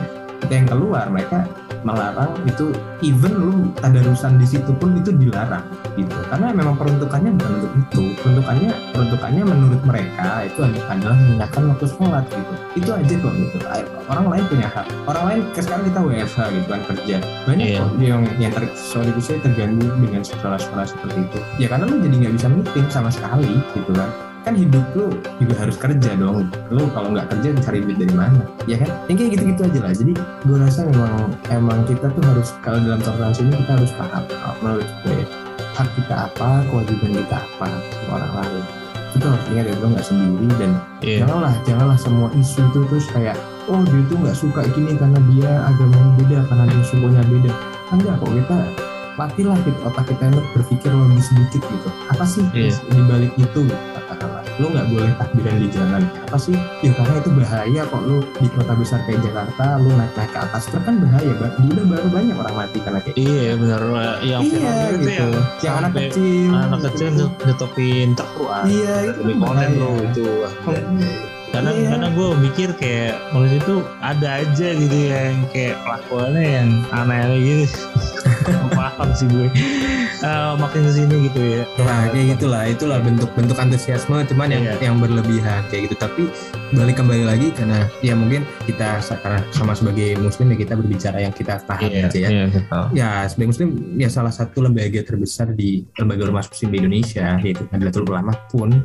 yang 0.50 0.66
keluar 0.66 1.06
mereka 1.12 1.46
melarang 1.82 2.30
itu 2.46 2.70
even 3.02 3.34
lu 3.34 3.54
tadarusan 3.82 4.38
di 4.38 4.46
situ 4.46 4.70
pun 4.78 4.94
itu 4.98 5.10
dilarang 5.10 5.66
gitu. 5.98 6.14
Karena 6.30 6.54
memang 6.54 6.78
peruntukannya 6.78 7.34
bukan 7.38 7.52
untuk 7.58 7.74
itu. 7.74 8.04
Peruntukannya 8.22 8.70
peruntukannya 8.94 9.44
menurut 9.46 9.82
mereka 9.86 10.46
itu 10.46 10.60
adalah 10.62 11.18
mengingatkan 11.18 11.64
waktu 11.74 11.86
sholat 11.90 12.26
gitu. 12.30 12.54
Itu 12.78 12.90
aja 12.94 13.14
kok 13.18 13.34
gitu. 13.34 13.58
Orang 14.10 14.26
lain 14.30 14.44
punya 14.46 14.68
hak. 14.70 14.86
Orang 15.10 15.24
lain 15.30 15.40
sekarang 15.58 15.84
kita 15.90 16.00
WFH 16.06 16.40
gitu 16.54 16.68
kan 16.70 16.82
kerja. 16.86 17.16
Banyak 17.50 17.66
Iya. 17.66 17.80
kok 17.82 17.90
yang 17.98 18.22
yang 18.38 18.52
ter, 18.54 18.64
sorry 18.78 19.10
say, 19.18 19.38
terganggu 19.42 19.90
dengan 19.98 20.22
sekolah-sekolah 20.22 20.86
seperti 20.86 21.20
itu. 21.26 21.40
Ya 21.58 21.68
karena 21.70 21.90
lu 21.90 21.98
jadi 22.02 22.16
nggak 22.28 22.34
bisa 22.38 22.48
meeting 22.50 22.88
sama 22.94 23.10
sekali 23.10 23.58
gitu 23.74 23.92
kan 23.98 24.31
kan 24.42 24.54
hidup 24.54 24.82
lu 24.94 25.14
juga 25.38 25.56
harus 25.58 25.78
kerja 25.78 26.12
dong. 26.16 26.50
Lu 26.70 26.90
kalau 26.92 27.14
nggak 27.14 27.30
kerja 27.30 27.54
cari 27.62 27.80
duit 27.80 27.98
dari 27.98 28.14
mana? 28.14 28.42
Ya 28.66 28.82
kan? 28.82 28.90
Yang 29.06 29.18
kayak 29.18 29.32
gitu-gitu 29.38 29.62
aja 29.68 29.80
lah. 29.80 29.94
Jadi 29.94 30.14
gue 30.18 30.58
rasa 30.58 30.80
memang 30.84 31.14
emang 31.48 31.80
kita 31.86 32.10
tuh 32.10 32.24
harus 32.26 32.50
kalau 32.60 32.82
dalam 32.82 33.00
toleransi 33.00 33.46
ini 33.46 33.54
kita 33.62 33.72
harus 33.78 33.92
paham 33.94 34.24
kalau 34.28 34.56
menurut 34.62 34.90
gue 35.06 35.20
hak 35.72 35.88
kita 35.96 36.16
apa 36.28 36.50
kewajiban 36.68 37.12
kita 37.16 37.38
apa 37.38 37.68
orang 38.10 38.34
lain. 38.36 38.64
Itu 39.12 39.26
harus 39.28 39.46
ingat 39.52 39.66
ya 39.68 39.76
lo 39.78 39.88
nggak 39.92 40.06
sendiri 40.06 40.48
dan 40.58 40.72
Iya. 41.02 41.18
janganlah 41.26 41.54
janganlah 41.66 41.98
semua 42.00 42.28
isu 42.34 42.62
itu 42.64 42.80
terus 42.88 43.06
kayak 43.10 43.36
oh 43.68 43.82
dia 43.84 44.02
tuh 44.06 44.18
nggak 44.18 44.38
suka 44.38 44.62
gini 44.72 44.94
karena 44.96 45.20
dia 45.34 45.52
agamanya 45.66 46.12
beda 46.18 46.40
karena 46.48 46.64
dia 46.66 46.84
sukunya 46.86 47.24
beda. 47.26 47.52
Enggak 47.92 48.16
kok 48.18 48.32
kita 48.32 48.58
latihlah 49.20 49.58
gitu 49.62 49.80
otak 49.84 50.06
kita 50.08 50.24
untuk 50.32 50.46
berpikir 50.56 50.90
logis 50.90 51.28
sedikit 51.28 51.62
gitu. 51.62 51.90
Apa 52.10 52.24
sih 52.24 52.42
Iya. 52.56 52.72
di 52.88 53.02
balik 53.06 53.34
itu 53.36 53.62
gitu, 54.12 54.28
katakanlah 54.28 54.44
lo 54.54 54.68
nggak 54.70 54.88
boleh 54.90 55.12
takbiran 55.16 55.56
di 55.56 55.68
jalan 55.70 56.02
apa 56.22 56.38
sih 56.38 56.56
ya 56.82 56.92
karena 56.92 57.14
itu 57.18 57.30
bahaya 57.32 57.82
kok 57.84 58.02
lo 58.02 58.18
di 58.36 58.48
kota 58.50 58.74
besar 58.74 59.00
kayak 59.04 59.20
Jakarta 59.22 59.66
lo 59.78 59.90
naik 59.92 60.14
naik 60.14 60.32
ke 60.32 60.40
atas 60.42 60.64
truk 60.68 60.84
kan 60.84 60.96
bahaya 60.98 61.32
Bang. 61.34 61.54
udah 61.64 61.86
baru 61.88 62.08
banyak 62.10 62.36
orang 62.36 62.56
mati 62.58 62.78
karena 62.80 63.00
kayak 63.00 63.16
Iya 63.16 63.52
benar 63.56 63.82
yang 64.22 64.42
iya 64.42 64.52
viral 64.52 64.76
itu 64.92 65.00
gitu 65.00 65.12
yang 65.12 65.32
yang 65.62 65.76
anak 65.78 65.92
kecil 65.94 66.50
anak 66.52 66.70
gitu. 66.72 66.88
kecil 66.88 67.08
nyet- 67.14 67.40
nyetopin 67.42 68.08
truk 68.14 68.36
ah. 68.44 68.64
iya 68.64 68.96
itu 69.08 69.20
kan 69.20 69.36
konten 69.38 69.56
bahaya. 69.64 69.78
bro 69.78 69.92
itu 70.04 70.26
kadang 71.52 71.76
Iya. 71.76 71.90
kadang 71.92 72.12
gue 72.16 72.30
mikir 72.40 72.70
kayak 72.74 73.14
menurut 73.30 73.54
itu 73.54 73.76
ada 74.00 74.28
aja 74.40 74.68
gitu 74.72 74.98
yang 75.06 75.36
kayak 75.50 75.76
kelakuannya 75.84 76.44
yang 76.48 76.70
aneh-aneh 76.92 77.40
gitu 77.44 77.80
paham 79.02 79.18
sih 79.18 79.26
gue 79.26 79.50
Eh, 80.22 80.54
makin 80.54 80.86
ke 80.86 80.92
sini 80.94 81.16
gitu 81.26 81.42
ya 81.42 81.66
Nah 81.82 82.14
kayak 82.14 82.38
gitulah, 82.38 82.70
itulah 82.70 83.02
bentuk-bentuk 83.02 83.58
antusiasme 83.58 84.22
cuman 84.30 84.54
yang 84.54 84.64
Iya. 84.70 84.74
yang 84.78 85.02
berlebihan 85.02 85.66
kayak 85.66 85.90
gitu. 85.90 85.96
Tapi 85.98 86.30
balik 86.78 87.02
kembali 87.02 87.26
lagi 87.26 87.50
karena 87.50 87.90
ya 88.06 88.14
mungkin 88.14 88.46
kita 88.70 89.02
sekarang 89.02 89.42
sama 89.50 89.74
sebagai 89.74 90.22
muslim 90.22 90.54
ya 90.54 90.62
kita 90.62 90.78
berbicara 90.78 91.26
yang 91.26 91.34
kita 91.34 91.58
paham 91.66 91.90
aja 91.90 92.14
ya. 92.14 92.30
iya 92.30 92.46
betul. 92.54 92.86
Ya 92.94 93.10
sebagai 93.26 93.50
muslim 93.50 93.70
ya 93.98 94.10
salah 94.14 94.30
satu 94.30 94.62
lembaga 94.62 95.02
terbesar 95.02 95.58
di 95.58 95.90
lembaga 95.98 96.30
ormas 96.30 96.54
muslim 96.54 96.70
di 96.70 96.78
Indonesia 96.86 97.42
yaitu 97.42 97.66
Nahdlatul 97.74 98.06
Ulama 98.06 98.38
pun 98.54 98.78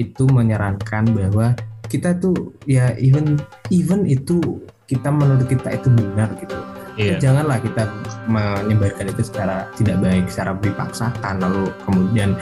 itu 0.00 0.24
menyarankan 0.24 1.04
bahwa 1.12 1.52
kita 1.92 2.16
tuh 2.16 2.56
ya 2.64 2.96
even 2.96 3.36
even 3.68 4.08
itu 4.08 4.40
kita 4.88 5.12
menurut 5.12 5.44
kita 5.44 5.68
itu 5.76 5.92
benar 5.92 6.32
gitu 6.40 6.56
iya 6.98 7.16
janganlah 7.22 7.62
kita 7.62 7.86
menyebarkan 8.28 9.08
itu 9.08 9.22
secara 9.24 9.70
tidak 9.78 9.96
baik, 10.04 10.28
secara 10.28 10.52
dipaksakan, 10.58 11.40
lalu 11.40 11.70
kemudian 11.88 12.36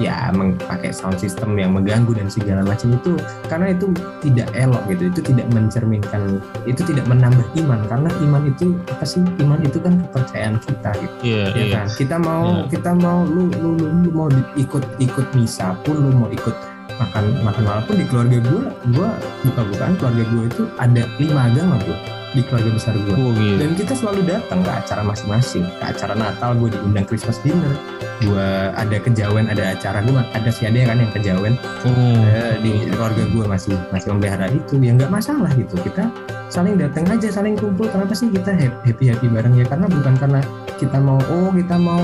ya 0.00 0.32
memakai 0.32 0.92
sound 0.96 1.20
system 1.20 1.60
yang 1.60 1.76
mengganggu 1.76 2.16
dan 2.16 2.28
segala 2.32 2.64
macam 2.64 2.96
itu 2.96 3.20
karena 3.52 3.76
itu 3.76 3.92
tidak 4.24 4.48
elok 4.56 4.80
gitu, 4.88 5.02
itu 5.12 5.20
tidak 5.32 5.46
mencerminkan, 5.52 6.40
itu 6.64 6.80
tidak 6.84 7.04
menambah 7.08 7.44
iman 7.64 7.80
karena 7.88 8.08
iman 8.28 8.42
itu 8.48 8.76
apa 8.88 9.04
sih? 9.04 9.20
Iman 9.40 9.60
itu 9.64 9.76
kan 9.80 10.00
kepercayaan 10.08 10.56
kita 10.60 10.90
gitu, 11.00 11.16
iya 11.24 11.44
ya 11.52 11.56
iya 11.56 11.66
kan? 11.80 11.86
Kita 11.96 12.16
mau 12.16 12.44
Iya. 12.50 12.68
kita 12.72 12.90
mau 12.96 13.18
lu 13.24 13.48
lu 13.60 13.70
lu, 13.76 13.86
lu 14.04 14.10
mau 14.12 14.28
ikut 14.56 14.84
ikut 15.00 15.26
misa 15.36 15.76
pun, 15.84 15.96
lu 15.96 16.10
mau 16.16 16.28
ikut 16.32 16.56
makan 17.00 17.24
makan 17.44 17.62
malam 17.64 17.82
pun 17.88 17.96
di 17.96 18.04
keluarga 18.08 18.38
gue, 18.44 18.62
gue 18.92 19.08
buka-bukaan 19.48 19.96
keluarga 19.96 20.24
gue 20.28 20.42
itu 20.52 20.62
ada 20.76 21.02
lima 21.16 21.48
agama 21.48 21.76
gue 21.84 22.19
di 22.30 22.46
keluarga 22.46 22.70
besar 22.70 22.94
gue 22.94 23.14
Oh, 23.18 23.34
gitu. 23.34 23.58
dan 23.58 23.70
kita 23.74 23.92
selalu 23.98 24.20
datang 24.22 24.62
ke 24.62 24.70
acara 24.70 25.02
masing-masing. 25.02 25.64
Ke 25.82 25.84
acara 25.90 26.14
Natal 26.14 26.54
gue 26.54 26.68
diundang 26.70 27.06
Christmas 27.06 27.42
dinner. 27.42 27.74
Gue 28.22 28.46
ada 28.76 28.96
kejawen 29.00 29.48
ada 29.50 29.74
acara 29.74 30.04
gue 30.04 30.14
ada 30.14 30.50
si 30.52 30.68
ada 30.68 30.78
kan 30.86 31.02
yang 31.02 31.10
kejawen. 31.10 31.54
Oh, 31.82 32.52
di 32.62 32.86
keluarga 32.92 33.24
gue 33.26 33.44
masih 33.48 33.74
masih 33.90 34.14
memelihara 34.14 34.46
itu. 34.52 34.78
Ya 34.78 34.94
nggak 34.94 35.10
masalah 35.10 35.50
gitu. 35.58 35.74
Kita 35.82 36.06
saling 36.52 36.78
datang 36.78 37.08
aja 37.10 37.28
saling 37.34 37.58
kumpul. 37.58 37.90
Kenapa 37.90 38.14
sih 38.14 38.30
kita 38.30 38.54
happy 38.54 39.10
happy 39.10 39.26
bareng 39.26 39.54
ya? 39.58 39.66
Karena 39.66 39.86
bukan 39.90 40.14
karena 40.20 40.40
kita 40.78 40.98
mau 41.02 41.18
oh 41.18 41.50
kita 41.50 41.76
mau 41.80 42.02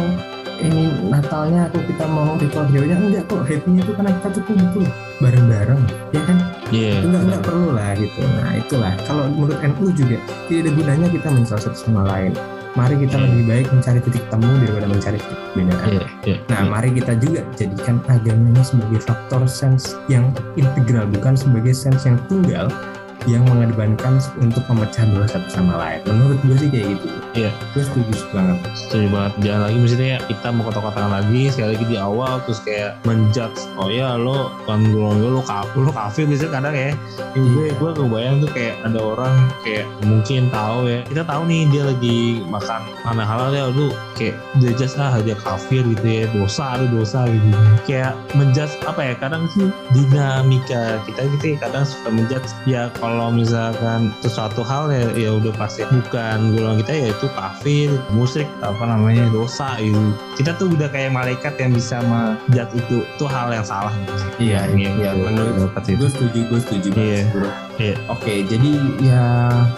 ini 0.57 0.89
Natalnya 1.12 1.69
atau 1.69 1.85
kita 1.85 2.09
mau 2.09 2.33
ritual 2.41 2.65
jauhnya 2.73 2.97
enggak 2.97 3.25
kok. 3.29 3.45
Happy 3.45 3.71
itu 3.77 3.93
karena 3.93 4.11
kita 4.19 4.29
tuh 4.41 4.43
kumpul 4.49 4.85
bareng-bareng. 5.21 5.81
Ya 6.17 6.21
kan 6.25 6.39
iya. 6.70 7.02
Enggak 7.02 7.22
enggak 7.26 7.42
perlu 7.46 7.68
lah 7.74 7.90
gitu. 7.98 8.20
Nah 8.22 8.50
itulah. 8.57 8.92
Kalau 9.07 9.24
menurut 9.31 9.59
NU 9.62 9.90
juga 9.92 10.16
tidak 10.46 10.61
ada 10.66 10.70
gunanya 10.74 11.09
kita 11.11 11.29
mencari 11.31 11.61
satu 11.62 11.79
sama 11.79 12.02
lain. 12.07 12.33
Mari 12.76 13.09
kita 13.09 13.16
Hmm. 13.16 13.24
lebih 13.24 13.44
baik 13.48 13.66
mencari 13.72 13.98
titik 14.05 14.24
temu 14.29 14.52
daripada 14.61 14.85
mencari 14.85 15.16
titik 15.16 15.38
perbedaan 15.57 15.88
iya 15.88 16.07
iya. 16.29 16.37
Nah 16.52 16.61
mari 16.68 16.92
kita 16.92 17.16
juga 17.16 17.40
jadikan 17.57 17.96
agamanya 18.05 18.61
sebagai 18.61 19.00
faktor 19.00 19.48
sense 19.48 19.96
yang 20.12 20.29
integral 20.61 21.09
bukan 21.09 21.33
sebagai 21.40 21.72
sense 21.72 22.05
yang 22.05 22.20
tunggal 22.29 22.68
yang 23.27 23.43
mengedepankan 23.51 24.23
untuk 24.39 24.62
memecah 24.71 25.03
belah 25.11 25.27
satu 25.29 25.49
sama 25.51 25.75
lain. 25.77 26.01
Menurut 26.07 26.39
gue 26.47 26.57
sih 26.62 26.69
kayak 26.71 26.87
gitu. 26.97 27.07
Iya. 27.37 27.51
gue 27.75 27.83
setuju 27.83 28.15
banget. 28.33 28.59
Setuju 28.79 29.07
banget. 29.11 29.33
Jangan 29.43 29.62
lagi 29.69 29.79
misalnya 29.83 30.17
kita 30.31 30.47
mau 30.55 30.62
kotak-kotakan 30.71 31.12
lagi 31.12 31.43
sekali 31.51 31.69
lagi 31.77 31.85
di 31.91 31.97
awal 31.99 32.33
terus 32.47 32.61
kayak 32.62 32.97
menjudge 33.05 33.61
oh 33.77 33.91
ya 33.91 34.15
lo 34.15 34.55
kan 34.65 34.81
golongan 34.95 35.35
lo 35.37 35.43
kafir 35.43 35.83
lo 35.83 35.93
kafir 35.93 36.25
misalnya 36.25 36.53
kadang 36.62 36.75
ya. 36.75 36.91
Gue 37.35 37.67
gue 37.75 37.91
kebayang 37.93 38.37
tuh 38.41 38.51
kayak 38.55 38.75
ada 38.87 38.99
orang 39.03 39.35
kayak 39.67 39.85
mungkin 40.07 40.49
tahu 40.55 40.79
ya. 40.87 41.01
Kita 41.11 41.23
tahu 41.27 41.43
nih 41.51 41.62
dia 41.75 41.83
lagi 41.91 42.19
makan 42.47 42.81
mana 43.03 43.23
halal 43.27 43.51
ya 43.53 43.67
lu 43.75 43.91
kayak 44.15 44.39
dia 44.62 44.73
just 44.79 44.97
ah 44.97 45.12
dia 45.21 45.37
kafir 45.37 45.83
gitu 45.83 46.07
ya 46.07 46.25
dosa 46.31 46.79
lu 46.79 47.03
dosa 47.03 47.27
gitu. 47.27 47.51
Kayak 47.85 48.15
menjudge 48.39 48.73
apa 48.87 49.12
ya 49.12 49.15
kadang 49.19 49.51
sih 49.53 49.69
dinamika 49.93 51.03
kita 51.05 51.27
gitu 51.37 51.45
ya 51.53 51.57
kadang 51.69 51.85
suka 51.85 52.09
menjudge. 52.15 52.51
Ya 52.65 52.89
kalau 52.97 53.15
misalkan 53.33 54.12
sesuatu 54.20 54.61
hal 54.62 54.92
ya 54.92 55.09
ya 55.16 55.31
udah 55.37 55.52
pasti 55.57 55.83
bukan 55.88 56.52
golongan 56.55 56.85
kita 56.85 56.92
ya 56.92 57.09
itu 57.12 57.26
kafir 57.33 57.88
musyrik 58.12 58.48
apa 58.61 58.85
namanya 58.85 59.26
dosa 59.33 59.76
gitu 59.81 60.12
kita 60.37 60.52
tuh 60.61 60.72
udah 60.72 60.88
kayak 60.92 61.11
malaikat 61.12 61.57
yang 61.57 61.72
bisa 61.72 62.00
menjudge 62.05 62.72
itu 62.76 62.96
itu 63.02 63.24
hal 63.26 63.48
yang 63.50 63.64
salah 63.64 63.92
gitu. 64.05 64.12
Iya, 64.52 64.68
iya, 64.76 65.11
gue 65.16 65.29
menurut 65.33 65.55
dapat 65.68 65.83
itu 65.96 66.07
gue 66.07 66.11
setuju 66.12 66.38
gue 66.52 66.61
setuju 66.61 66.88
banget 66.92 67.05
Iya. 67.07 67.65
Iya. 67.77 67.95
Oke, 68.09 68.45
jadi 68.45 68.71
ya 69.03 69.25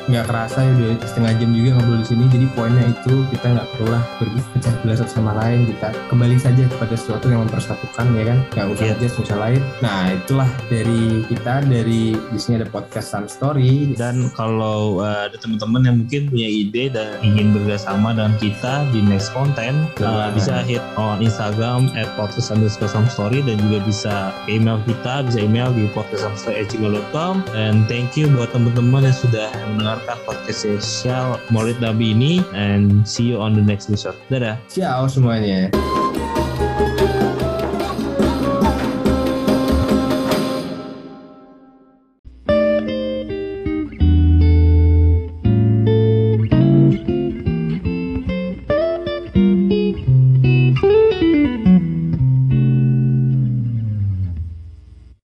nggak 0.06 0.24
kerasa 0.26 0.62
ya 0.62 0.70
udah 0.74 0.90
setengah 1.02 1.32
jam 1.36 1.50
juga 1.50 1.70
ngobrol 1.76 1.98
di 2.02 2.06
sini. 2.06 2.24
Jadi 2.30 2.46
poinnya 2.54 2.84
itu 2.86 3.14
kita 3.30 3.46
nggak 3.54 3.66
perlu 3.74 3.88
lah 3.90 4.02
berpecah 4.18 4.74
belah 4.82 4.96
satu 4.96 5.12
sama 5.18 5.32
lain. 5.34 5.66
Kita 5.66 5.88
kembali 6.08 6.36
saja 6.38 6.62
kepada 6.68 6.94
sesuatu 6.94 7.26
yang 7.26 7.42
mempersatukan 7.44 8.06
ya 8.14 8.24
kan. 8.24 8.38
Nggak 8.54 8.66
usah 8.72 8.84
Iya. 8.86 8.94
aja 8.96 9.08
susah 9.10 9.36
lain. 9.36 9.60
Nah 9.82 10.00
itulah 10.14 10.50
dari 10.68 11.02
kita 11.26 11.54
dari 11.66 12.02
di 12.14 12.38
sini 12.38 12.62
ada 12.62 12.68
podcast 12.70 13.10
Some 13.10 13.28
Story. 13.28 13.90
dan 13.98 14.30
kalau 14.36 15.02
uh, 15.02 15.26
ada 15.26 15.34
teman-teman 15.40 15.82
yang 15.82 15.96
mungkin 15.98 16.30
punya 16.30 16.46
ide 16.46 16.92
dan 16.92 17.18
ingin 17.20 17.50
bekerjasama 17.50 18.14
dengan 18.14 18.34
kita 18.38 18.86
di 18.94 19.00
next 19.02 19.32
content 19.32 19.74
uh, 19.98 20.28
Benar. 20.28 20.30
bisa 20.36 20.54
hit 20.62 20.82
on 20.94 21.18
Instagram 21.18 21.90
at 21.98 22.06
podcast 22.14 22.52
underscore 22.52 22.88
story 23.08 23.42
dan 23.42 23.58
juga 23.66 23.78
bisa 23.82 24.14
email 24.46 24.78
kita 24.86 25.24
bisa 25.26 25.38
email 25.42 25.72
di 25.72 25.88
podcastsomestory@gmail.com 25.92 27.42
and 27.56 27.87
thank 27.88 28.14
you 28.14 28.28
buat 28.36 28.52
teman-teman 28.52 29.08
yang 29.08 29.16
sudah 29.16 29.48
mendengarkan 29.74 30.16
podcast 30.28 30.68
spesial 30.68 31.40
Maulid 31.48 31.80
Nabi 31.80 32.12
ini 32.12 32.44
and 32.52 33.02
see 33.08 33.32
you 33.32 33.40
on 33.40 33.56
the 33.56 33.64
next 33.64 33.88
episode 33.88 34.14
dadah 34.28 34.60
Ciao 34.68 35.08
semuanya. 35.08 35.72